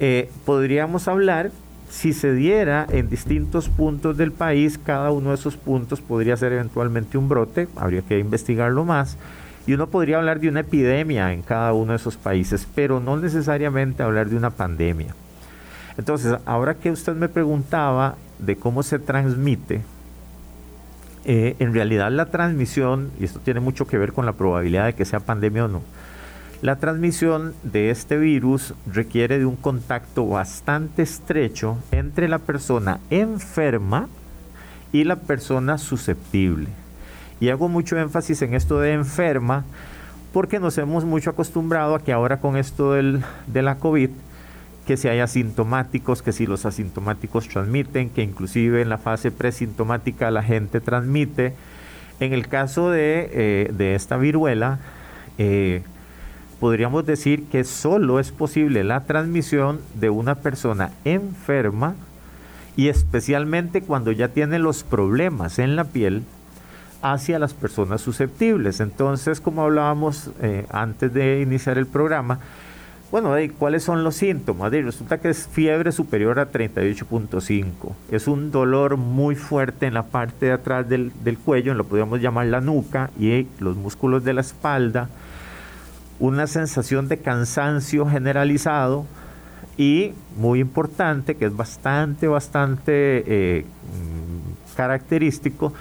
[0.00, 1.50] eh, podríamos hablar
[1.94, 6.52] si se diera en distintos puntos del país, cada uno de esos puntos podría ser
[6.52, 9.16] eventualmente un brote, habría que investigarlo más,
[9.64, 13.16] y uno podría hablar de una epidemia en cada uno de esos países, pero no
[13.16, 15.14] necesariamente hablar de una pandemia.
[15.96, 19.82] Entonces, ahora que usted me preguntaba de cómo se transmite,
[21.24, 24.94] eh, en realidad la transmisión, y esto tiene mucho que ver con la probabilidad de
[24.94, 25.82] que sea pandemia o no,
[26.64, 34.08] la transmisión de este virus requiere de un contacto bastante estrecho entre la persona enferma
[34.90, 36.68] y la persona susceptible.
[37.38, 39.66] Y hago mucho énfasis en esto de enferma
[40.32, 44.08] porque nos hemos mucho acostumbrado a que ahora con esto del, de la COVID,
[44.86, 50.30] que si hay asintomáticos, que si los asintomáticos transmiten, que inclusive en la fase presintomática
[50.30, 51.52] la gente transmite.
[52.20, 54.78] En el caso de, eh, esta viruela,
[55.36, 55.82] eh,
[56.54, 61.94] podríamos decir que solo es posible la transmisión de una persona enferma
[62.76, 66.22] y especialmente cuando ya tiene los problemas en la piel
[67.02, 68.80] hacia las personas susceptibles.
[68.80, 72.40] Entonces, como hablábamos eh, antes de iniciar el programa,
[73.14, 74.72] bueno, ¿cuáles son los síntomas?
[74.72, 77.92] resulta que es fiebre superior a 38.5.
[78.10, 81.12] Es un dolor muy fuerte en la parte de atrás del,
[81.44, 85.10] cuello, lo podríamos llamar la nuca y los músculos de la espalda.
[86.20, 89.06] Una sensación de cansancio generalizado
[89.76, 93.66] y muy importante, que es bastante, bastante eh,
[94.76, 95.72] característico,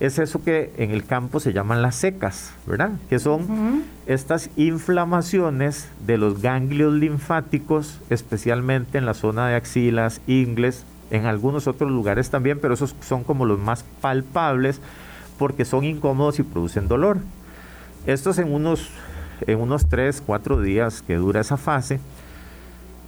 [0.00, 2.92] es eso que en el campo se llaman las secas, ¿verdad?
[3.08, 10.84] Que son estas inflamaciones de los ganglios linfáticos, especialmente en la zona de axilas, ingles,
[11.10, 14.80] en algunos otros lugares también, pero esos son como los más palpables
[15.38, 17.18] porque son incómodos y producen dolor.
[18.06, 18.90] Estos en unos,
[19.46, 22.00] en unos 3, 4 días que dura esa fase,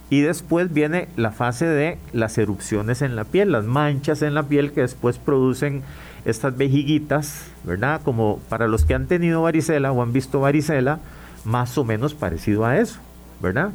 [0.09, 4.43] Y después viene la fase de las erupciones en la piel, las manchas en la
[4.43, 5.83] piel que después producen
[6.23, 7.99] estas vejiguitas, ¿verdad?
[8.05, 10.99] Como para los que han tenido varicela o han visto varicela,
[11.43, 12.99] más o menos parecido a eso,
[13.41, 13.71] ¿verdad?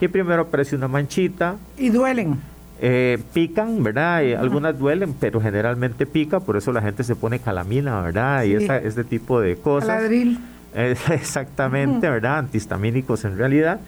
[0.00, 1.56] Que primero aparece una manchita.
[1.78, 2.40] Y duelen.
[2.80, 4.22] Eh, pican, ¿verdad?
[4.22, 8.42] Y algunas duelen, pero generalmente pica, por eso la gente se pone calamina, ¿verdad?
[8.42, 9.88] Y esa, este tipo de cosas.
[9.88, 10.38] Caladril.
[11.10, 12.38] exactamente, ¿verdad?
[12.38, 13.80] Antihistamínicos en realidad.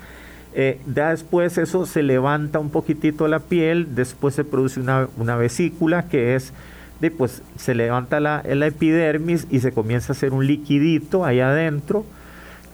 [0.55, 6.09] Eh, ya después eso se levanta un poquitito la piel, después se produce una, vesícula
[6.09, 6.53] que es,
[7.01, 11.39] de, pues se levanta la, la, epidermis y se comienza a hacer un liquidito ahí
[11.41, 12.05] adentro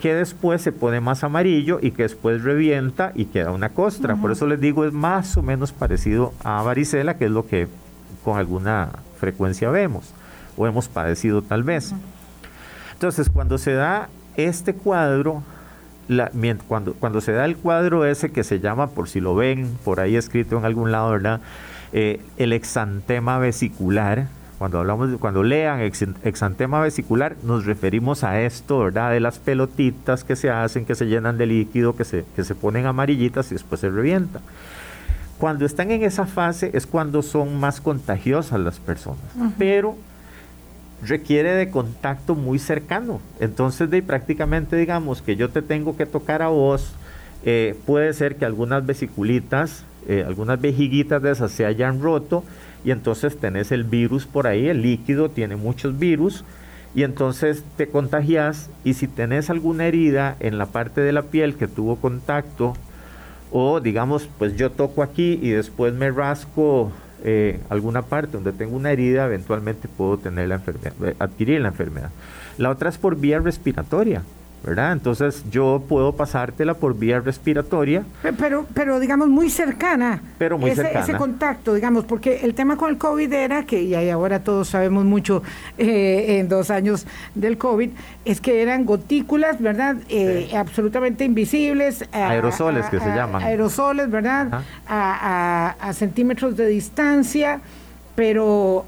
[0.00, 4.16] que después se pone más amarillo y que después revienta y queda una costra.
[4.16, 7.68] Por eso les digo, es más o menos parecido a varicela, que es lo que
[8.22, 10.12] con alguna frecuencia vemos
[10.56, 11.94] o hemos padecido tal vez.
[12.94, 15.42] Entonces, cuando se da este cuadro,
[16.68, 20.00] cuando, cuando se da el cuadro ese que se llama, por si lo ven por
[20.00, 21.40] ahí escrito en algún lado, ¿verdad?
[21.92, 24.26] Eh, el exantema vesicular,
[24.58, 29.10] cuando hablamos de, cuando lean exantema vesicular, nos referimos a esto, ¿verdad?
[29.10, 32.54] De las pelotitas que se hacen, que se llenan de líquido, que se, que se
[32.54, 34.42] ponen amarillitas y después se revientan.
[35.38, 39.18] Cuando están en esa fase es cuando son más contagiosas las personas,
[39.58, 39.96] pero
[41.02, 43.20] requiere de contacto muy cercano.
[43.40, 46.94] Entonces, de prácticamente digamos que yo te tengo que tocar a vos,
[47.44, 52.42] eh, puede ser que algunas vesiculitas, eh, algunas vejiguitas de esas se hayan roto
[52.84, 56.44] y entonces tenés el virus por ahí, el líquido tiene muchos virus
[56.94, 61.54] y entonces te contagias y si tenés alguna herida en la parte de la piel
[61.56, 62.74] que tuvo contacto
[63.50, 66.92] o digamos pues yo toco aquí y después me rasco
[67.24, 72.10] eh, alguna parte donde tengo una herida, eventualmente puedo tener la enfermedad, adquirir la enfermedad.
[72.58, 74.22] La otra es por vía respiratoria.
[74.64, 74.92] ¿Verdad?
[74.92, 78.04] Entonces yo puedo pasártela por vía respiratoria.
[78.38, 80.22] Pero, pero digamos, muy cercana.
[80.38, 81.04] Pero muy ese, cercana.
[81.04, 85.04] Ese contacto, digamos, porque el tema con el COVID era que, y ahora todos sabemos
[85.04, 85.42] mucho
[85.78, 87.90] eh, en dos años del COVID,
[88.24, 89.96] es que eran gotículas, ¿verdad?
[90.08, 92.04] Eh, absolutamente invisibles.
[92.12, 93.42] aerosoles que se llaman.
[93.42, 94.62] Aerosoles, ¿verdad?
[94.88, 97.60] A, centímetros de distancia,
[98.16, 98.86] pero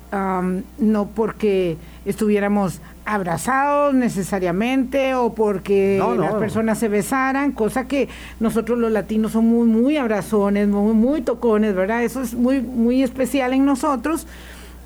[0.79, 8.09] no porque estuviéramos abrazados necesariamente o porque las personas se besaran, cosa que
[8.41, 12.03] nosotros los latinos somos muy, muy abrazones, muy, muy tocones, ¿verdad?
[12.05, 14.27] Eso es muy, muy especial en nosotros.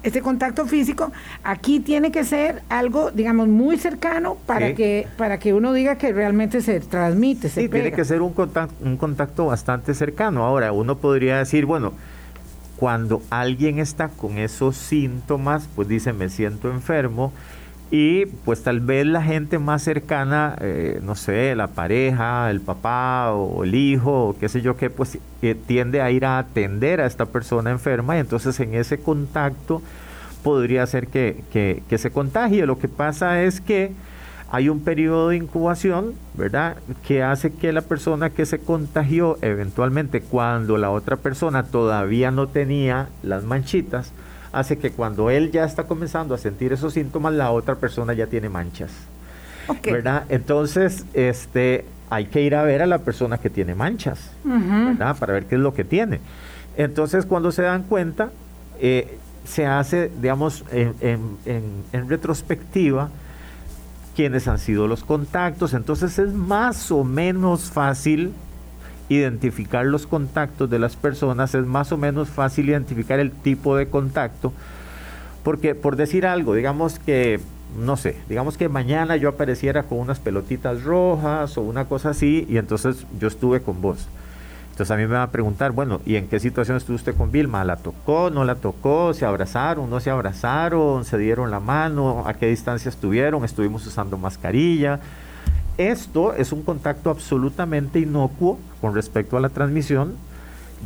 [0.03, 1.13] Este contacto físico
[1.45, 6.11] aquí tiene que ser algo, digamos, muy cercano para que para que uno diga que
[6.11, 7.51] realmente se transmite.
[7.51, 10.43] Se sí, tiene que ser un contacto, un contacto bastante cercano.
[10.45, 11.93] Ahora, uno podría decir, bueno,
[12.81, 17.31] cuando alguien está con esos síntomas, pues dice, me siento enfermo,
[17.91, 23.33] y pues tal vez la gente más cercana, eh, no sé, la pareja, el papá
[23.33, 25.19] o el hijo, o qué sé yo qué, pues
[25.67, 29.83] tiende a ir a atender a esta persona enferma y entonces en ese contacto
[30.43, 31.43] podría ser que,
[31.87, 32.65] que se contagie.
[32.65, 33.93] Lo que pasa es que
[34.51, 36.77] hay un periodo de incubación, ¿verdad?
[37.07, 42.49] Que hace que la persona que se contagió eventualmente cuando la otra persona todavía no
[42.49, 44.13] tenía las manchitas,
[44.53, 48.27] hace que cuando él ya está comenzando a sentir esos síntomas, la otra persona ya
[48.27, 48.91] tiene manchas.
[49.85, 50.25] ¿Verdad?
[50.29, 55.17] Entonces, este, hay que ir a ver a la persona que tiene manchas, ¿verdad?
[55.17, 56.19] Para ver qué es lo que tiene.
[56.77, 58.31] Entonces, cuando se dan cuenta,
[58.81, 63.11] eh, se hace, digamos, en, en retrospectiva,
[64.15, 65.75] quiénes han sido los contactos.
[65.75, 68.33] Entonces, es más o menos fácil
[69.11, 73.89] identificar los contactos de las personas, es más o menos fácil identificar el tipo de
[73.89, 74.53] contacto,
[75.43, 77.41] porque por decir algo, digamos que,
[77.79, 82.47] no sé, digamos que mañana yo apareciera con unas pelotitas rojas o una cosa así,
[82.49, 84.07] y entonces yo estuve con vos.
[84.81, 87.31] Entonces a mí me va a preguntar, bueno, ¿y en qué situación estuvo usted con
[87.31, 87.63] Vilma?
[87.65, 88.31] ¿La tocó?
[88.31, 89.13] ¿No la tocó?
[89.13, 89.91] ¿Se abrazaron?
[89.91, 91.05] ¿No se abrazaron?
[91.05, 92.23] ¿Se dieron la mano?
[92.27, 93.45] ¿A qué distancia estuvieron?
[93.45, 94.99] ¿Estuvimos usando mascarilla?
[95.77, 100.15] Esto es un contacto absolutamente inocuo con respecto a la transmisión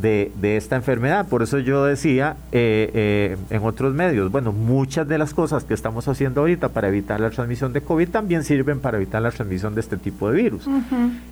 [0.01, 1.27] de, esta enfermedad.
[1.27, 5.73] Por eso yo decía eh, eh, en otros medios, bueno, muchas de las cosas que
[5.73, 9.75] estamos haciendo ahorita para evitar la transmisión de COVID también sirven para evitar la transmisión
[9.75, 10.67] de este tipo de virus.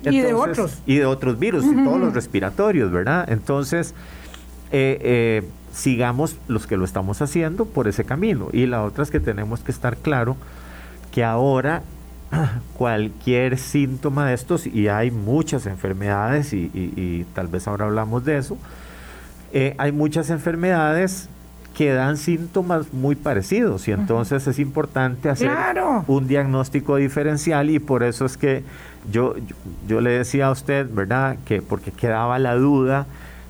[0.02, 0.78] y de otros.
[0.86, 3.30] Y de otros virus, y todos los respiratorios, ¿verdad?
[3.30, 3.94] Entonces,
[4.72, 8.48] eh, sigamos los que lo estamos haciendo por ese camino.
[8.52, 10.36] Y la otra es que tenemos que estar claro
[11.12, 11.82] que ahora
[12.78, 18.58] cualquier síntoma de estos, y hay muchas enfermedades, y, tal vez ahora hablamos de eso,
[19.52, 21.28] eh, hay muchas enfermedades
[21.74, 25.50] que dan síntomas muy parecidos y entonces es importante hacer
[26.06, 28.62] un diagnóstico diferencial y por eso es que
[29.10, 29.34] yo,
[29.86, 31.36] yo, le decía a usted, ¿verdad?
[31.44, 33.06] Que porque quedaba la duda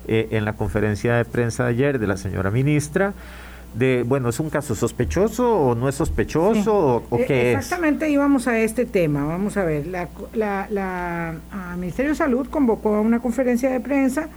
[0.07, 3.13] eh, en la conferencia de prensa de ayer de la señora ministra,
[3.77, 7.57] de, bueno, ¿es un caso sospechoso o no es sospechoso o, e, qué es?
[7.57, 9.25] Exactamente íbamos a este tema.
[9.25, 11.35] Vamos a ver, la, la, la
[11.77, 14.29] Ministerio de Salud convocó a una conferencia de prensa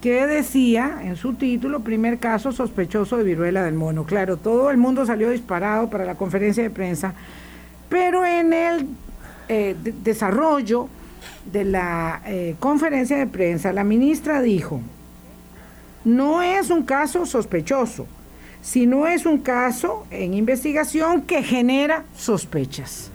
[0.00, 4.04] que decía en su título, primer caso sospechoso de viruela del mono.
[4.04, 7.14] Claro, todo el mundo salió disparado para la conferencia de prensa,
[7.88, 8.86] pero en el
[9.48, 10.88] eh, desarrollo
[11.50, 14.80] de la eh, conferencia de prensa, la ministra dijo,
[16.04, 18.06] no es un caso sospechoso,
[18.64, 23.10] sino es un caso en investigación que genera sospechas.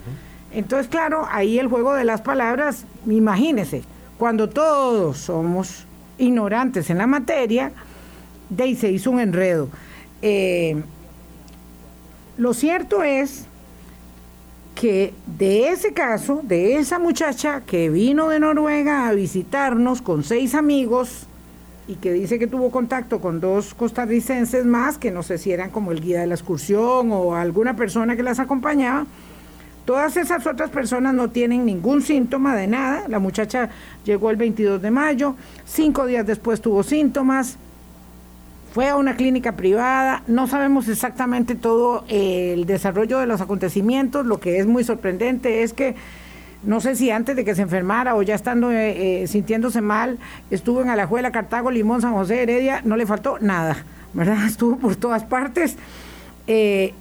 [0.54, 3.82] Entonces, claro, ahí el juego de las palabras, imagínese,
[4.20, 5.88] cuando todos somos
[6.20, 7.72] ignorantes en la materia,
[8.52, 9.70] de ahí se hizo un enredo.
[10.22, 10.84] Eh,
[12.38, 13.46] lo cierto es
[14.76, 20.54] que de ese caso, de esa muchacha que vino de Noruega a visitarnos con seis
[20.54, 21.26] amigos
[21.90, 25.72] y que dice que tuvo contacto con dos costarricenses más, que no sé si eran
[25.72, 29.06] como el guía de la excursión o alguna persona que las acompañaba,
[29.86, 33.08] Todas esas otras personas no tienen ningún síntoma de nada.
[33.08, 33.72] La muchacha
[34.06, 37.58] llegó el 22 de mayo, cinco días después tuvo síntomas,
[38.72, 44.40] fue a una clínica privada, no sabemos exactamente todo el desarrollo de los acontecimientos, lo
[44.40, 45.96] que es muy sorprendente es que
[46.64, 50.18] no sé si antes de que se enfermara o ya estando eh, eh, sintiéndose mal,
[50.52, 54.46] estuvo en Alajuela, Cartago, Limón, San José, Heredia, no le faltó nada, ¿verdad?
[54.48, 55.78] Estuvo por todas partes.
[56.48, 56.94] Eh,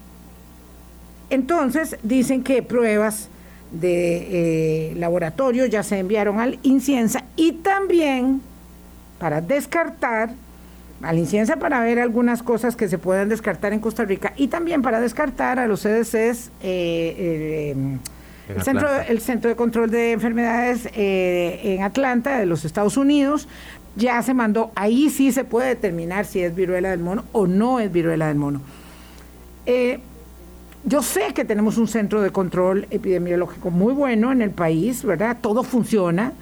[1.30, 3.28] entonces dicen que pruebas
[3.72, 8.40] de laboratorio ya se enviaron al Inciensa y también
[9.18, 10.30] para descartar
[11.02, 14.80] al Inciensa para ver algunas cosas que se puedan descartar en Costa Rica y también
[14.80, 16.50] para descartar a los CDCs
[18.48, 23.48] el, centro, el Centro de Control de Enfermedades eh, en Atlanta de los Estados Unidos
[23.96, 27.80] ya se mandó, ahí sí se puede determinar si es viruela del mono o no
[27.80, 28.60] es viruela del mono.
[30.84, 35.36] Yo sé que tenemos un centro de control epidemiológico muy bueno en el país, ¿verdad?
[35.40, 36.32] Todo funciona.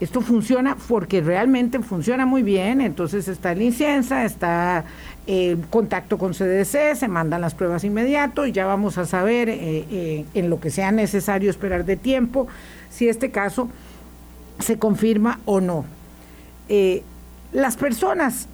[0.00, 4.84] Esto funciona porque realmente funciona muy bien, entonces está el inciensa, está
[5.26, 9.84] el contacto con CDC, se mandan las pruebas inmediato y ya vamos a saber eh,
[9.90, 12.48] eh, en lo que sea necesario esperar de tiempo
[12.90, 13.68] si este caso
[14.58, 15.84] se confirma o no.
[16.68, 17.02] Eh,
[17.52, 18.48] las personas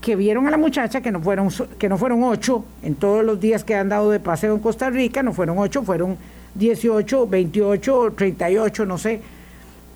[0.00, 3.40] que vieron a la muchacha, que no fueron, que no fueron ocho en todos los
[3.40, 6.18] días que han dado de paseo en Costa Rica, no fueron ocho, fueron
[6.56, 9.22] 18, 28, 38, no sé.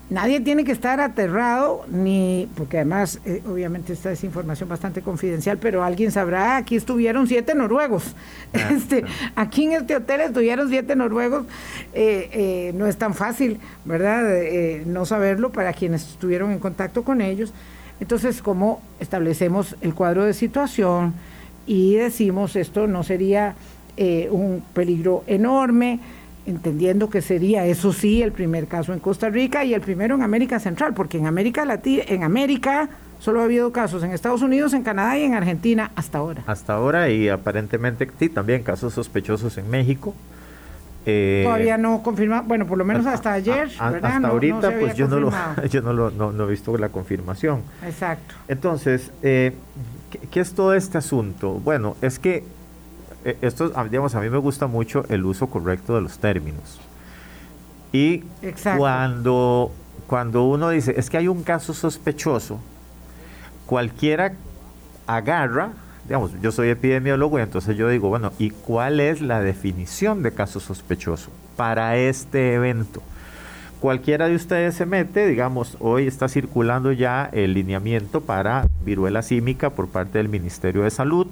[0.09, 5.59] Nadie tiene que estar aterrado, ni, porque además, eh, obviamente, esta es información bastante confidencial,
[5.59, 8.15] pero alguien sabrá, aquí estuvieron siete noruegos.
[8.51, 11.45] Ah, este, Aquí en este hotel estuvieron siete noruegos.
[11.93, 14.23] Eh, eh, no es tan fácil, ¿verdad?
[14.87, 17.53] no saberlo para quienes estuvieron en contacto con ellos.
[17.99, 21.13] Entonces, ¿cómo establecemos el cuadro de situación
[21.67, 23.55] y decimos esto no sería
[24.31, 25.99] un peligro enorme,
[26.49, 30.23] entendiendo que sería, eso sí, el primer caso en Costa Rica y el primero en
[30.23, 34.73] América Central, porque en América Latina, en América solo ha habido casos en Estados Unidos,
[34.73, 36.43] en Canadá y en Argentina hasta ahora.
[36.47, 40.13] Hasta ahora y aparentemente sí, también casos sospechosos en México.
[41.05, 44.15] Eh, Todavía no confirma, bueno, por lo menos hasta ayer, ¿verdad?
[44.15, 45.31] Hasta ahorita, pues yo no, lo,
[45.69, 47.61] yo no, lo, no, he visto la confirmación.
[47.85, 48.35] Exacto.
[48.47, 49.53] Entonces, eh,
[50.31, 51.53] ¿qué, es todo este asunto?
[51.53, 52.43] Bueno, es que
[53.23, 56.79] esto, digamos, a mí me gusta mucho el uso correcto de los términos.
[57.91, 58.23] Y
[58.77, 59.71] cuando
[60.07, 62.59] cuando uno dice, es que hay un caso sospechoso,
[63.67, 64.33] cualquiera
[65.05, 65.73] agarra
[66.09, 70.31] digamos, yo soy epidemiólogo y entonces yo digo, bueno, ¿y cuál es la definición de
[70.31, 73.03] caso sospechoso para este evento?
[73.79, 79.69] Cualquiera de ustedes se mete, digamos, hoy está circulando ya el lineamiento para viruela símica
[79.69, 81.27] por parte del Ministerio de Salud,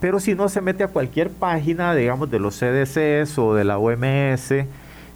[0.00, 3.78] pero si no se mete a cualquier página, digamos, de los CDCs o de la
[3.78, 4.52] OMS,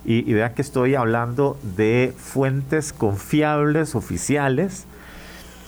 [0.07, 4.87] y, y vean que estoy hablando de fuentes confiables, oficiales,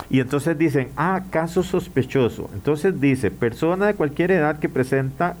[0.09, 2.49] y entonces dicen, ah, caso sospechoso.
[2.53, 5.35] Entonces dice, persona de cualquier edad que presenta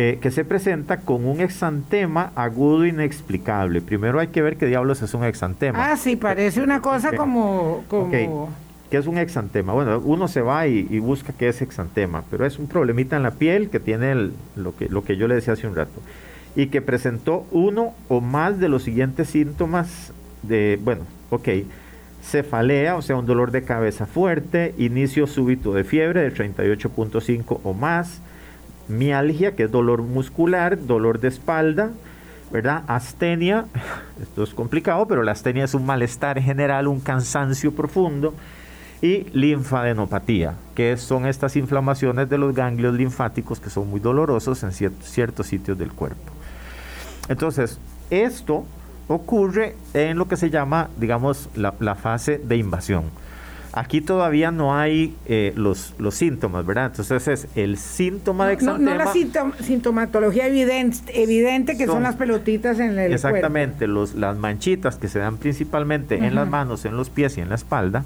[0.00, 3.80] eh, que se presenta con un exantema agudo inexplicable.
[3.80, 5.90] Primero hay que ver qué diablos es un exantema.
[5.90, 7.84] Ah, sí, parece una cosa como...
[7.88, 8.50] como...
[8.90, 9.74] ¿Qué es un exantema?
[9.74, 13.32] Bueno, uno se va y, busca qué es exantema, pero es un problemita en la
[13.32, 16.00] piel que tiene lo, que, lo que yo le decía hace un rato.
[16.56, 20.12] Y que presentó uno o más de los siguientes síntomas
[20.42, 21.48] de, bueno, ok,
[22.22, 27.74] cefalea, o sea, un dolor de cabeza fuerte, inicio súbito de fiebre de 38.5 o
[27.74, 28.20] más,
[28.88, 31.90] mialgia, que es dolor muscular, dolor de espalda,
[32.50, 32.84] ¿verdad?
[32.86, 33.66] Astenia,
[34.22, 38.34] esto es complicado, pero la astenia es un malestar general, un cansancio profundo,
[39.00, 44.72] y linfadenopatía, que son estas inflamaciones de los ganglios linfáticos que son muy dolorosos en
[44.72, 46.32] ciertos sitios del cuerpo.
[47.28, 47.78] Entonces,
[48.10, 48.64] esto
[49.06, 53.04] ocurre en lo que se llama, digamos, la, fase de invasión.
[53.72, 56.86] Aquí todavía no hay eh, los, los síntomas, ¿verdad?
[56.86, 58.92] Entonces es el síntoma de exantema.
[58.92, 64.96] No, la sintomatología evidente, evidente que son, las pelotitas en el Exactamente, Los, las manchitas
[64.96, 68.04] que se dan principalmente en las manos, en los pies y en la espalda,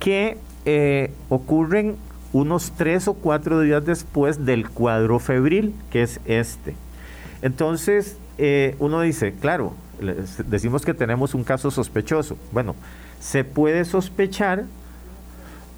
[0.00, 1.96] que eh, ocurren
[2.32, 6.74] unos tres o cuatro días después del cuadro febril, que es este.
[7.42, 9.74] Entonces, eh, uno dice, claro,
[10.46, 12.36] decimos que tenemos un caso sospechoso.
[12.52, 12.74] Bueno,
[13.20, 14.64] se puede sospechar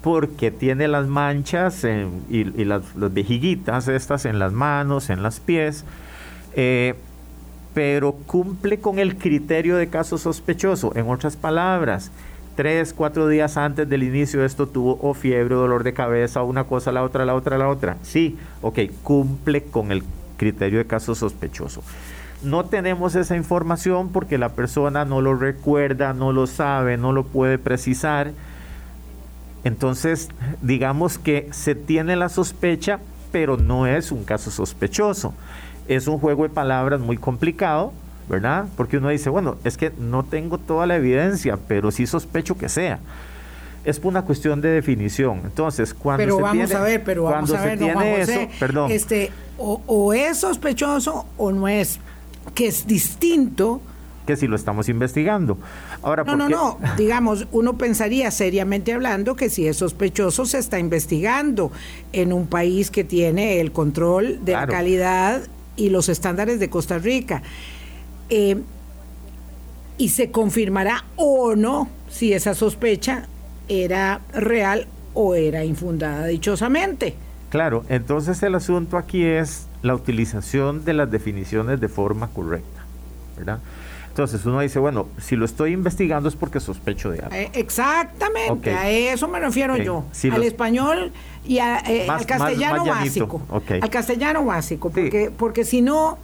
[0.01, 1.85] porque tiene las manchas
[2.29, 5.85] y, las, vejiguitas estas en las manos, en los pies,
[6.55, 6.95] eh,
[7.73, 10.91] pero cumple con el criterio de caso sospechoso.
[10.95, 12.11] En otras palabras,
[12.55, 16.91] tres, cuatro días antes del inicio esto tuvo o fiebre, dolor de cabeza, una cosa,
[16.91, 17.97] la otra, la otra, la otra.
[18.01, 20.03] Sí, ok, cumple con el
[20.37, 21.83] criterio de caso sospechoso.
[22.43, 27.23] No tenemos esa información porque la persona no lo recuerda, no lo sabe, no lo
[27.23, 28.31] puede precisar.
[29.63, 30.29] Entonces,
[30.61, 32.99] digamos que se tiene la sospecha,
[33.31, 35.33] pero no es un caso sospechoso.
[35.87, 37.93] Es un juego de palabras muy complicado,
[38.29, 38.65] ¿verdad?
[38.75, 42.69] Porque uno dice, bueno, es que no tengo toda la evidencia, pero sí sospecho que
[42.69, 42.99] sea.
[43.85, 45.41] Es una cuestión de definición.
[45.43, 48.91] Entonces, cuando pero se vamos a ver, pero vamos a ver, tiene eso, perdón.
[48.91, 51.99] Este, o, o es sospechoso o no es
[52.55, 53.81] que es distinto
[54.25, 55.57] que si lo estamos investigando.
[56.01, 60.79] Ahora, no, no, no, digamos, uno pensaría seriamente hablando que si es sospechoso se está
[60.79, 61.71] investigando
[62.11, 65.41] en un país que tiene el control de la calidad
[65.75, 67.43] y los estándares de Costa Rica.
[68.35, 68.57] Eh,
[69.99, 73.27] y se confirmará o no si esa sospecha
[73.69, 77.13] era real o era infundada dichosamente.
[77.51, 82.81] Claro, entonces el asunto aquí es la utilización de las definiciones de forma correcta,
[83.37, 83.59] ¿verdad?
[84.09, 87.35] Entonces uno dice, bueno, si lo estoy investigando es porque sospecho de algo.
[87.35, 90.05] Eh, exactamente, a eso me refiero yo.
[90.31, 91.11] al español
[91.45, 93.41] y eh, al castellano básico.
[93.79, 96.17] Al castellano básico, porque, porque si no...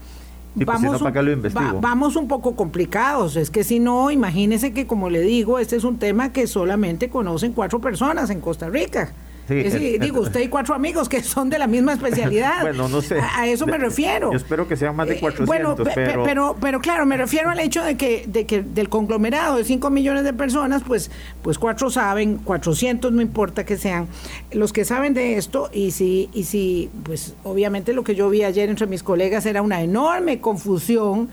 [0.56, 5.60] Vamos, un, vamos un poco complicados, es que si no, imagínese que como le digo,
[5.60, 9.14] este es un tema que solamente conocen cuatro personas en Costa Rica.
[9.50, 12.62] Sí, digo, usted y cuatro amigos que son de la misma especialidad.
[12.62, 13.20] bueno, no sé.
[13.20, 14.32] A, eso me refiero.
[14.32, 15.43] Yo espero que sean más de 400.
[15.43, 16.24] Eh, bueno, pero...
[16.24, 16.56] pero...
[16.60, 20.24] pero claro, me refiero al hecho de que, de que del conglomerado de 5 millones
[20.24, 24.08] de personas, pues, pues cuatro saben, 400 no importa que sean
[24.52, 28.43] los que saben de esto y si, y si, pues obviamente lo que yo vi
[28.43, 31.30] ayer entre mis colegas era una enorme confusión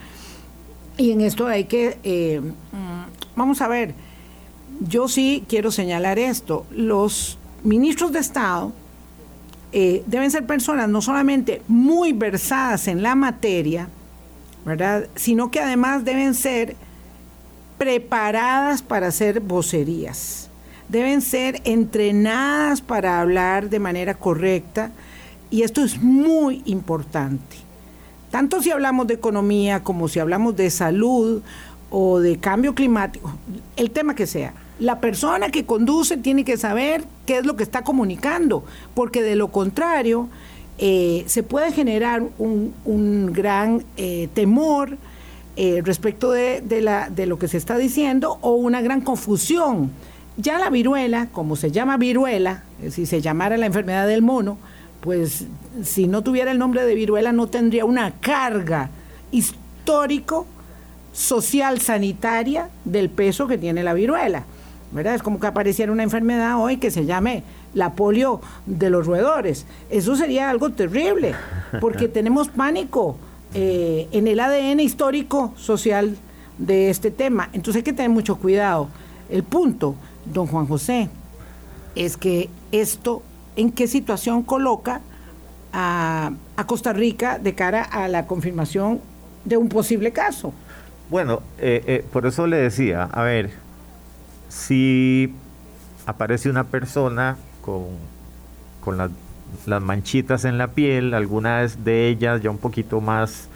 [0.96, 3.94] y en esto hay que, eh, mm, vamos a ver,
[4.80, 8.72] yo sí quiero señalar esto, los ministros de Estado
[9.72, 13.88] eh, deben ser personas no solamente muy versadas en la materia,
[14.64, 15.08] ¿verdad?
[15.16, 16.76] Sino que además deben ser
[17.76, 20.48] preparadas para hacer vocerías.
[20.88, 24.92] Deben ser entrenadas para hablar de manera correcta
[25.50, 27.56] y esto es muy importante.
[28.30, 31.42] Tanto si hablamos de economía como si hablamos de salud
[31.90, 33.32] o de cambio climático,
[33.76, 37.62] el tema que sea la persona que conduce tiene que saber qué es lo que
[37.62, 38.64] está comunicando,
[38.94, 40.28] porque de lo contrario
[40.78, 44.98] eh, se puede generar un, gran eh, temor
[45.56, 49.90] eh, respecto de, de lo que se está diciendo o una gran confusión.
[50.36, 54.58] Ya la viruela, como se llama viruela, si se llamara la enfermedad del mono,
[55.00, 55.46] pues
[55.82, 58.90] si no tuviera el nombre de viruela no tendría una carga
[59.30, 60.46] histórico,
[61.12, 64.44] social, sanitaria del peso que tiene la viruela.
[64.96, 65.14] ¿Verdad?
[65.14, 67.44] Es como que apareciera una enfermedad hoy que se llame
[67.74, 69.66] la polio de los roedores.
[69.90, 71.34] Eso sería algo terrible,
[71.80, 73.16] porque tenemos pánico
[73.54, 76.16] eh, en el ADN histórico social
[76.58, 77.50] de este tema.
[77.52, 78.88] Entonces hay que tener mucho cuidado.
[79.28, 79.94] El punto,
[80.24, 81.10] don Juan José,
[81.94, 83.22] es que esto,
[83.54, 85.00] ¿en qué situación coloca
[85.72, 86.32] a,
[86.66, 89.00] Costa Rica de cara a la confirmación
[89.44, 90.54] de un posible caso?
[91.10, 93.50] Bueno, eh, eh, por eso le decía, a ver,
[94.48, 95.34] si
[96.06, 97.84] aparece una persona con,
[98.80, 103.48] con las manchitas en la piel, algunas de ellas ya un poquito más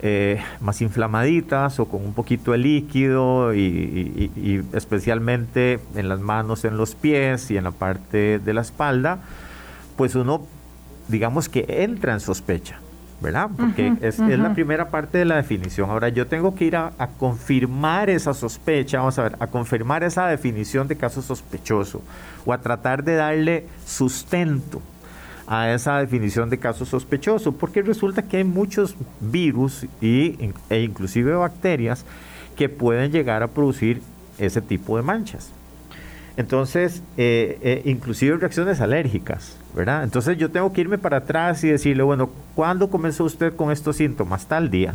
[0.00, 6.76] eh, más inflamaditas o con un poquito de líquido y, especialmente en las manos, en
[6.76, 9.18] los pies y en la parte de la espalda,
[9.96, 10.46] pues uno
[11.08, 12.78] digamos que entra en sospecha.
[13.20, 13.50] ¿Verdad?
[13.56, 15.90] Porque es, la primera parte de la definición.
[15.90, 20.26] Ahora yo tengo que ir a, confirmar esa sospecha, vamos a ver, a confirmar esa
[20.28, 22.02] definición de caso sospechoso
[22.46, 24.80] o a tratar de darle sustento
[25.46, 31.32] a esa definición de caso sospechoso, porque resulta que hay muchos virus y, e inclusive
[31.32, 32.04] bacterias
[32.54, 34.02] que pueden llegar a producir
[34.38, 35.50] ese tipo de manchas.
[36.36, 40.04] Entonces, eh, eh, inclusive reacciones alérgicas, ¿verdad?
[40.04, 43.96] Entonces yo tengo que irme para atrás y decirle, bueno, ¿cuándo comenzó usted con estos
[43.96, 44.46] síntomas?
[44.46, 44.94] Tal día.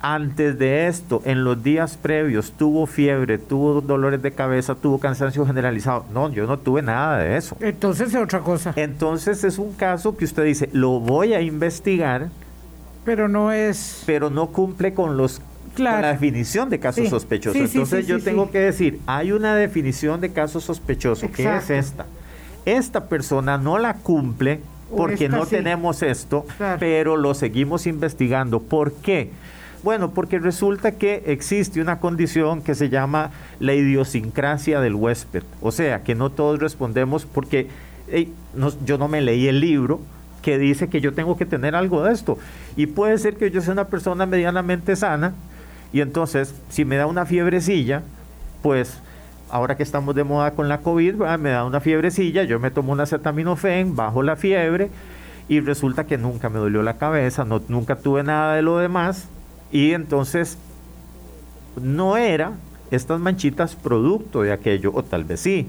[0.00, 5.46] Antes de esto, en los días previos, tuvo fiebre, tuvo dolores de cabeza, tuvo cansancio
[5.46, 6.04] generalizado.
[6.12, 7.56] No, yo no tuve nada de eso.
[7.60, 8.72] Entonces es otra cosa.
[8.74, 12.30] Entonces es un caso que usted dice, lo voy a investigar.
[13.04, 14.02] Pero no es...
[14.04, 15.40] Pero no cumple con los
[15.76, 17.58] la definición de caso sospechoso.
[17.58, 22.06] Entonces yo tengo que decir, hay una definición de caso sospechoso, ¿qué es esta?
[22.64, 24.60] Esta persona no la cumple
[24.96, 26.46] porque no tenemos esto,
[26.78, 28.60] pero lo seguimos investigando.
[28.60, 29.30] ¿Por qué?
[29.82, 35.42] Bueno, porque resulta que existe una condición que se llama la idiosincrasia del huésped.
[35.60, 37.66] O sea, que no todos respondemos porque
[38.84, 40.00] yo no me leí el libro
[40.40, 42.38] que dice que yo tengo que tener algo de esto.
[42.76, 45.34] Y puede ser que yo sea una persona medianamente sana
[45.92, 48.02] y entonces, si me da una fiebrecilla,
[48.62, 49.01] pues
[49.52, 52.90] ahora que estamos de moda con la COVID, me da una fiebrecilla, yo me tomo
[52.92, 54.90] una acetaminofén, bajo la fiebre
[55.46, 59.28] y resulta que nunca me dolió la cabeza, no, nunca tuve nada de lo demás
[59.70, 60.56] y entonces
[61.80, 62.52] no era
[62.90, 65.68] estas manchitas producto de aquello, o tal vez sí.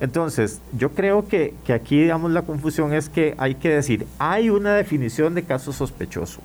[0.00, 4.50] Entonces, yo creo que, que, aquí, digamos, la confusión es que hay que decir, hay
[4.50, 6.40] una definición de caso sospechoso,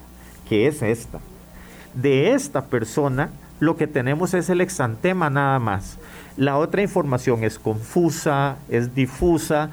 [0.48, 1.20] que es esta.
[1.94, 5.98] De esta persona, lo que tenemos es el exantema nada más.
[6.38, 9.70] La otra información es confusa, es difusa,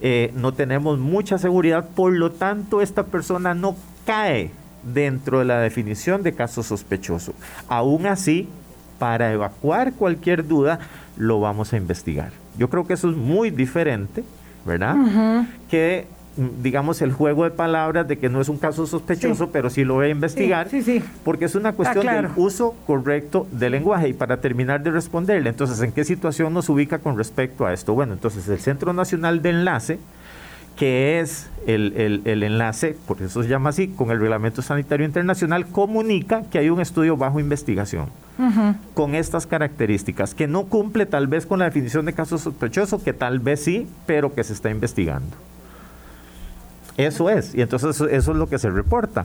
[0.00, 4.50] eh, no tenemos mucha seguridad, por lo tanto, esta persona no cae
[4.82, 7.34] dentro de la definición de caso sospechoso.
[7.68, 8.48] Aún así,
[8.98, 10.80] para evacuar cualquier duda,
[11.16, 12.30] lo vamos a investigar.
[12.56, 14.24] Yo creo que eso es muy diferente,
[14.64, 14.96] ¿verdad?
[15.70, 16.06] Que
[16.62, 19.94] digamos, el juego de palabras de que no es un caso sospechoso, pero sí lo
[19.94, 20.68] voy a investigar,
[21.24, 24.08] porque es una cuestión del uso correcto del lenguaje.
[24.08, 27.94] Y para terminar de responderle, entonces, ¿en qué situación nos ubica con respecto a esto?
[27.94, 29.98] Bueno, entonces el Centro Nacional de Enlace
[30.78, 36.44] que es el, enlace, por eso se llama así, con el Reglamento Sanitario Internacional, comunica
[36.52, 38.06] que hay un estudio bajo investigación
[38.94, 43.12] con estas características, que no cumple tal vez con la definición de caso sospechoso, que
[43.12, 45.36] tal vez sí, pero que se está investigando.
[46.98, 49.24] Eso es, y entonces eso, es lo que se reporta.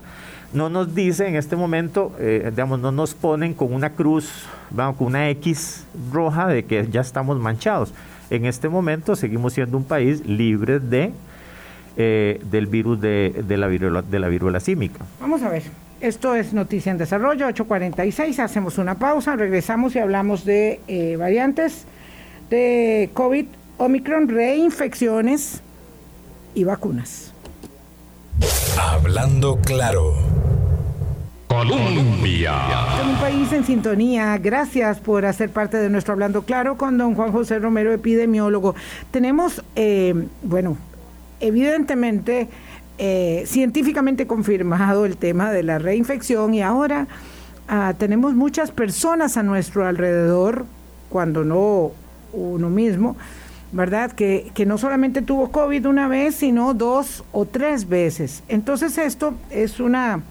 [0.54, 4.98] No nos dice en este momento, eh, digamos, no nos ponen con una cruz, vamos,
[4.98, 7.92] con una X roja de que ya estamos manchados.
[8.30, 11.14] En este momento seguimos siendo un país libre de
[11.98, 15.06] eh, del virus de, la viruela, de la viruela símica.
[15.20, 15.64] Vamos a ver.
[16.00, 18.40] Esto es Noticia en Desarrollo, 8.46.
[18.40, 21.86] Hacemos una pausa, regresamos y hablamos de eh, variantes
[22.50, 23.46] de COVID,
[23.78, 25.62] Omicron, reinfecciones
[26.54, 27.33] y vacunas.
[28.80, 30.14] Hablando claro.
[31.48, 32.54] Colombia.
[33.08, 34.38] Un país en sintonía.
[34.40, 38.76] Gracias por hacer parte de nuestro Hablando Claro con don Juan José Romero, epidemiólogo.
[39.12, 40.78] Tenemos, eh, bueno,
[41.40, 42.50] evidentemente
[42.98, 47.08] eh, científicamente confirmado el tema de la reinfección y ahora
[47.68, 50.66] ah, tenemos muchas personas a nuestro alrededor,
[51.10, 51.92] cuando no
[52.34, 53.16] uno mismo,
[53.74, 54.12] ¿verdad?
[54.12, 58.44] Que, que, no solamente tuvo COVID una vez, sino dos o tres veces.
[58.48, 60.22] Entonces esto es una,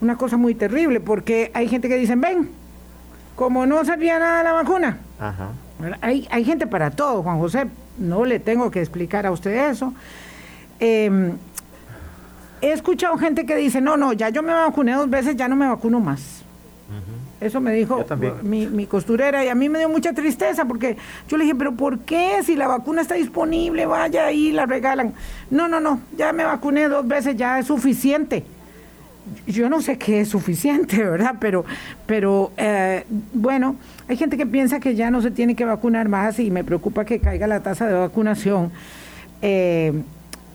[0.00, 2.50] una cosa muy terrible, porque hay gente que dice, ven,
[3.36, 4.98] como no servía nada la vacuna.
[6.02, 9.94] Hay, hay gente para todo, Juan José, no le tengo que explicar a usted eso.
[10.80, 11.36] Em,
[12.60, 15.54] he escuchado gente que dice, no, no, ya yo me vacuné dos veces, ya no
[15.56, 16.39] me vacuno más.
[17.40, 18.04] Eso me dijo
[18.42, 22.00] mi, costurera y a mí me dio mucha tristeza porque yo le dije, pero ¿por
[22.00, 22.42] qué?
[22.44, 25.14] Si la vacuna está disponible, vaya ahí, la regalan.
[25.50, 28.44] No, no, no, ya me vacuné dos veces, ya es suficiente.
[29.46, 31.36] Yo no sé qué es suficiente, ¿verdad?
[31.40, 31.64] Pero,
[32.04, 33.76] pero eh, bueno,
[34.06, 37.06] hay gente que piensa que ya no se tiene que vacunar más y me preocupa
[37.06, 38.70] que caiga la tasa de vacunación.
[39.40, 39.94] Eh,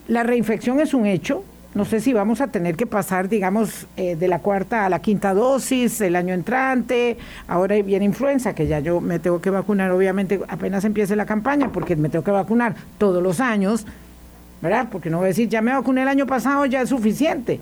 [0.08, 1.44] la reinfección es un hecho.
[1.76, 5.00] No sé si vamos a tener que pasar, digamos, eh, de la cuarta a la
[5.00, 7.18] quinta dosis el año entrante.
[7.50, 11.74] Ahora viene influenza, que ya yo me tengo que vacunar, obviamente, apenas empiece la campaña,
[11.74, 13.86] porque me tengo que vacunar todos los años,
[14.62, 14.88] ¿verdad?
[14.90, 17.60] Porque no voy a decir, ya me vacuné el año pasado, ya es suficiente.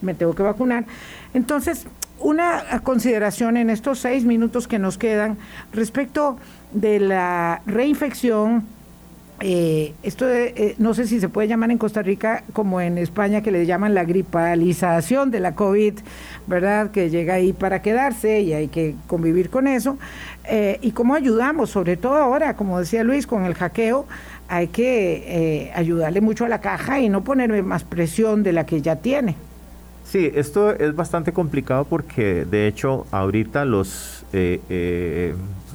[0.00, 0.84] Me tengo que vacunar.
[1.32, 1.86] Entonces,
[2.18, 5.38] una consideración en estos seis minutos que nos quedan
[5.72, 6.36] respecto
[6.72, 8.64] de la reinfección
[9.44, 13.42] eh, esto eh, no sé si se puede llamar en Costa Rica como en España
[13.42, 15.94] que le llaman la gripalización de la COVID,
[16.46, 16.92] ¿verdad?
[16.92, 19.98] Que llega ahí para quedarse y hay que convivir con eso.
[20.48, 24.06] Eh, y cómo ayudamos, sobre todo ahora, como decía Luis, con el hackeo,
[24.46, 28.80] hay que ayudarle mucho a la caja y no ponerme más presión de la que
[28.80, 29.34] ya tiene.
[30.04, 34.24] Sí, esto es bastante complicado porque de hecho ahorita los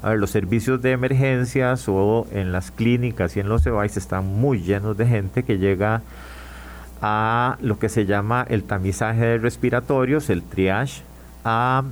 [0.03, 4.25] a ver, los servicios de emergencias o en las clínicas y en los EVAIS están
[4.25, 6.01] muy llenos de gente que llega
[7.01, 11.03] a lo que se llama el tamizaje de respiratorios, el triage,
[11.43, 11.83] a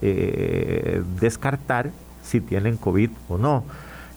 [0.00, 1.90] eh, descartar
[2.22, 3.64] si tienen COVID o no.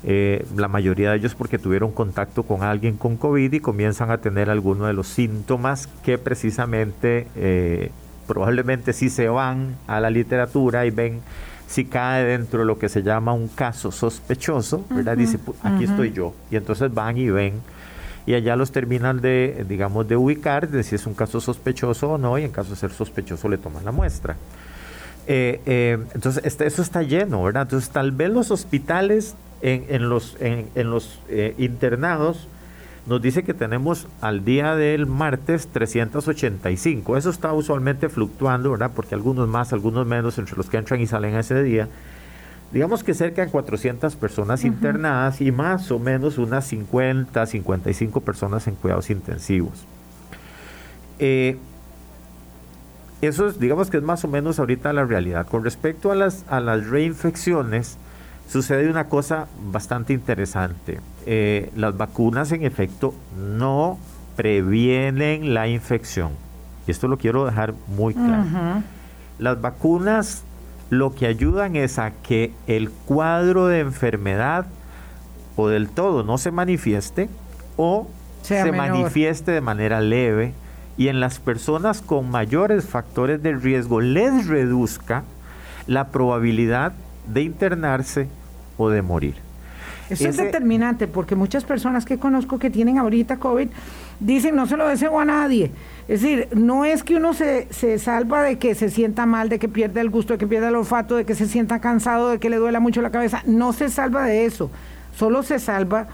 [0.03, 4.17] Eh, la mayoría de ellos porque tuvieron contacto con alguien con COVID y comienzan a
[4.17, 7.91] tener algunos de los síntomas que precisamente eh,
[8.25, 11.21] probablemente si se van a la literatura y ven
[11.71, 15.15] si cae dentro de lo que se llama un caso sospechoso, ¿verdad?
[15.15, 16.33] Dice, aquí estoy yo.
[16.51, 17.53] Y entonces van y ven
[18.25, 22.17] y allá los terminan de, digamos, de ubicar, de si es un caso sospechoso o
[22.17, 24.35] no, y en caso de ser sospechoso le toman la muestra.
[25.27, 27.63] Eh, eh, entonces, este, eso está lleno, ¿verdad?
[27.63, 32.47] Entonces, tal vez los hospitales en, los, en, los eh, internados
[33.07, 37.17] nos dice que tenemos al día del martes 385.
[37.17, 38.91] Eso está usualmente fluctuando, ¿verdad?
[38.95, 41.87] Porque algunos más, algunos menos, entre los que entran y salen ese día.
[42.71, 48.67] Digamos que cerca de 400 personas internadas y más o menos unas 50, 55 personas
[48.67, 49.85] en cuidados intensivos.
[51.19, 51.57] Eh,
[53.21, 55.47] eso es, digamos que es más o menos ahorita la realidad.
[55.47, 57.97] Con respecto a las, a las reinfecciones,
[58.51, 60.99] sucede una cosa bastante interesante.
[61.25, 63.97] Eh, las vacunas en efecto no
[64.35, 66.31] previenen la infección.
[66.85, 68.83] Y esto lo quiero dejar muy claro.
[69.39, 70.43] Las vacunas
[70.89, 74.65] lo que ayudan es a que el cuadro de enfermedad
[75.55, 77.29] o del todo no se manifieste
[77.77, 78.09] o
[78.41, 80.53] se manifieste de manera leve
[80.97, 85.23] y en las personas con mayores factores de riesgo les reduzca
[85.87, 86.91] la probabilidad
[87.27, 88.27] de internarse
[88.81, 89.35] o de morir.
[90.11, 93.69] Eso es determinante porque muchas personas que conozco que tienen ahorita COVID
[94.19, 95.71] dicen no se lo deseo a nadie.
[96.09, 99.57] Es decir, no es que uno se, se salva de que se sienta mal, de
[99.57, 102.39] que pierda el gusto, de que pierda el olfato, de que se sienta cansado, de
[102.39, 103.41] que le duela mucho la cabeza.
[103.45, 104.69] No se salva de eso.
[105.15, 106.07] Solo se salva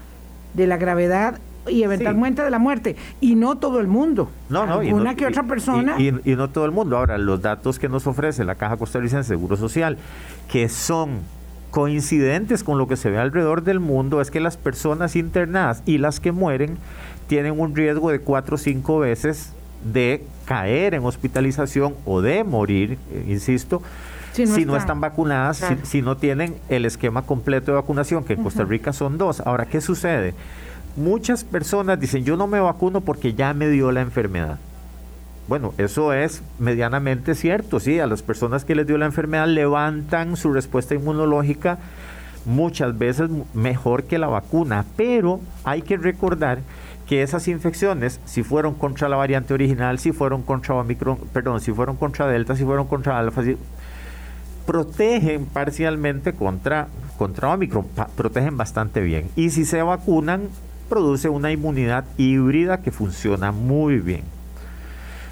[0.54, 2.94] de la gravedad y eventualmente de la muerte.
[3.20, 4.30] Y no todo el mundo.
[4.48, 4.78] No, no.
[4.78, 5.96] Una que otra persona.
[5.98, 6.96] Y, y, no todo el mundo.
[6.96, 9.98] Ahora, los datos que nos ofrece la Caja Costarricense de Seguro Social,
[10.50, 11.20] que son
[11.70, 15.98] coincidentes con lo que se ve alrededor del mundo es que las personas internadas y
[15.98, 16.78] las que mueren
[17.26, 19.52] tienen un riesgo de cuatro o cinco veces
[19.84, 23.82] de caer en hospitalización o de morir, eh, insisto,
[24.32, 28.64] si no, están vacunadas, si, no tienen el esquema completo de vacunación, que en Costa
[28.64, 29.40] Rica son dos.
[29.40, 30.34] Ahora, ¿qué sucede?
[30.96, 34.58] Muchas personas dicen, yo no me vacuno porque ya me dio la enfermedad.
[35.48, 40.36] Bueno, eso es medianamente cierto, sí, a las personas que les dio la enfermedad levantan
[40.36, 41.78] su respuesta inmunológica
[42.44, 46.58] muchas veces mejor que la vacuna, pero hay que recordar
[47.06, 51.72] que esas infecciones, si fueron contra la variante original, si fueron contra Omicron, perdón, si
[51.72, 53.42] fueron contra Delta, si fueron contra Alfa,
[54.66, 57.86] protegen parcialmente contra, contra Omicron,
[58.16, 59.30] protegen bastante bien.
[59.34, 60.48] Y si se vacunan,
[60.90, 64.37] produce una inmunidad híbrida que funciona muy bien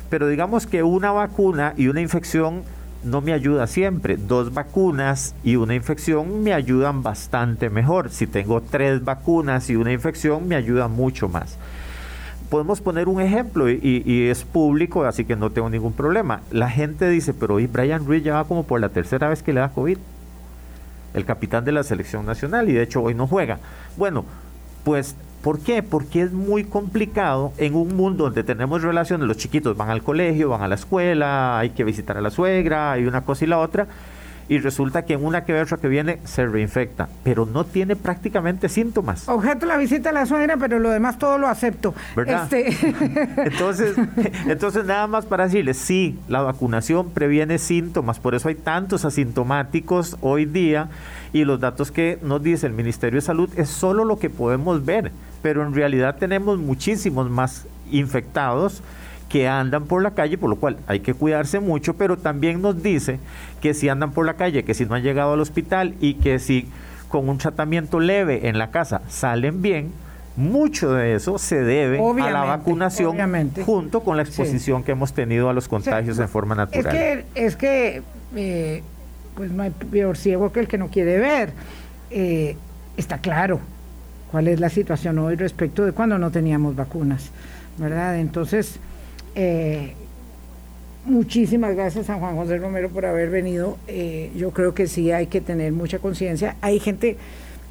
[0.08, 2.62] pero digamos que una vacuna y una infección
[3.04, 4.16] no me ayuda siempre.
[4.16, 8.10] Dos vacunas y una infección me ayudan bastante mejor.
[8.10, 11.56] Si tengo tres vacunas y una infección, me ayuda mucho más.
[12.50, 16.42] Podemos poner un ejemplo y, es público, así que no tengo ningún problema.
[16.50, 19.52] La gente dice, pero hoy Brian Ruiz ya va como por la tercera vez que
[19.52, 19.98] le da COVID.
[21.14, 23.58] El capitán de la selección nacional y de hecho hoy no juega.
[23.96, 24.24] Bueno,
[24.84, 25.16] pues
[25.46, 25.84] ¿Por qué?
[25.84, 30.48] Porque es muy complicado en un mundo donde tenemos relaciones, los chiquitos van al colegio,
[30.48, 33.60] van a la escuela, hay que visitar a la suegra, hay una cosa y la
[33.60, 33.86] otra,
[34.48, 38.68] y resulta que en una que otra que viene se reinfecta, pero no tiene prácticamente
[38.68, 39.28] síntomas.
[39.28, 41.94] Objeto la visita a la suegra, pero lo demás todo lo acepto.
[42.16, 42.52] ¿Verdad?
[42.52, 42.76] Este...
[43.46, 43.96] entonces,
[44.48, 50.16] entonces, nada más para decirles, sí, la vacunación previene síntomas, por eso hay tantos asintomáticos
[50.22, 50.88] hoy día
[51.32, 54.84] y los datos que nos dice el Ministerio de Salud es solo lo que podemos
[54.84, 55.12] ver
[55.46, 58.82] pero en realidad tenemos muchísimos más infectados
[59.28, 62.82] que andan por la calle, por lo cual hay que cuidarse mucho, pero también nos
[62.82, 63.20] dice
[63.60, 66.40] que si andan por la calle, que si no han llegado al hospital y que
[66.40, 66.68] si
[67.06, 69.92] con un tratamiento leve en la casa salen bien,
[70.36, 73.16] mucho de eso se debe a la vacunación
[73.64, 76.86] junto con la exposición que hemos tenido a los contagios en forma natural.
[76.86, 78.02] Es que, es que
[78.34, 78.82] eh,
[79.36, 81.50] pues no hay peor ciego que el que no quiere ver.
[82.10, 82.56] Eh,
[82.96, 83.60] está claro
[84.30, 87.30] cuál es la situación hoy respecto de cuando no teníamos vacunas,
[87.78, 88.18] ¿verdad?
[88.18, 88.78] Entonces,
[89.34, 89.94] eh,
[91.04, 93.78] muchísimas gracias a Juan José Romero por haber venido.
[94.34, 96.56] yo creo que sí hay que tener mucha conciencia.
[96.60, 97.16] Hay gente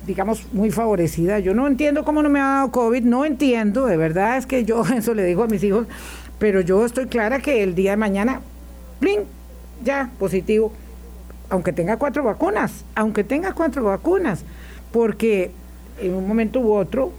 [0.05, 1.39] digamos, muy favorecida.
[1.39, 4.65] Yo no entiendo cómo no me ha dado COVID, no entiendo, de verdad es que
[4.65, 5.87] yo eso le digo a mis hijos,
[6.39, 8.41] pero yo estoy clara que el día de mañana,
[8.99, 9.21] ¡plin!
[9.83, 10.71] ya, positivo,
[11.49, 14.43] aunque tenga cuatro vacunas, aunque tenga cuatro vacunas,
[14.91, 15.51] porque
[15.99, 17.11] en un momento u otro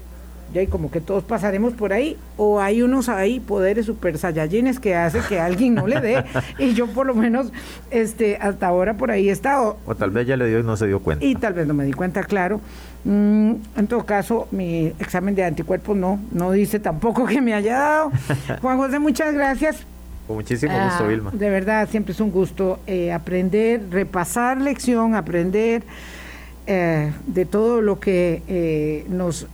[0.53, 4.79] ya y como que todos pasaremos por ahí, o hay unos ahí poderes super saiyajines
[4.79, 6.25] que hace que alguien no le dé,
[6.59, 7.53] y yo por lo menos
[7.91, 9.77] este hasta ahora por ahí he estado.
[9.87, 11.25] O tal vez ya le dio y no se dio cuenta.
[11.25, 12.61] Y tal vez no me di cuenta, claro.
[13.05, 17.79] Mm, en todo caso, mi examen de anticuerpos no, no dice tampoco que me haya
[17.79, 18.13] dado.
[18.61, 19.87] Juan José, muchas gracias.
[20.27, 21.31] Con muchísimo gusto, ah, Vilma.
[21.33, 25.83] De verdad, siempre es un gusto eh, aprender, repasar lección, aprender
[26.67, 29.47] eh, de todo lo que eh, nos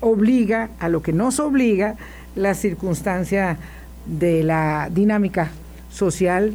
[0.00, 1.96] obliga, a lo que nos obliga
[2.34, 3.58] la circunstancia
[4.06, 5.50] de la dinámica
[5.90, 6.54] social,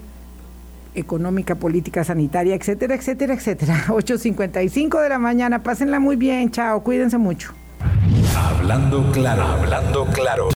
[0.96, 3.86] económica, política, sanitaria, etcétera, etcétera, etcétera.
[3.88, 7.54] 8.55 de la mañana, pásenla muy bien, chao, cuídense mucho.
[8.36, 10.46] Hablando claro, hablando claro.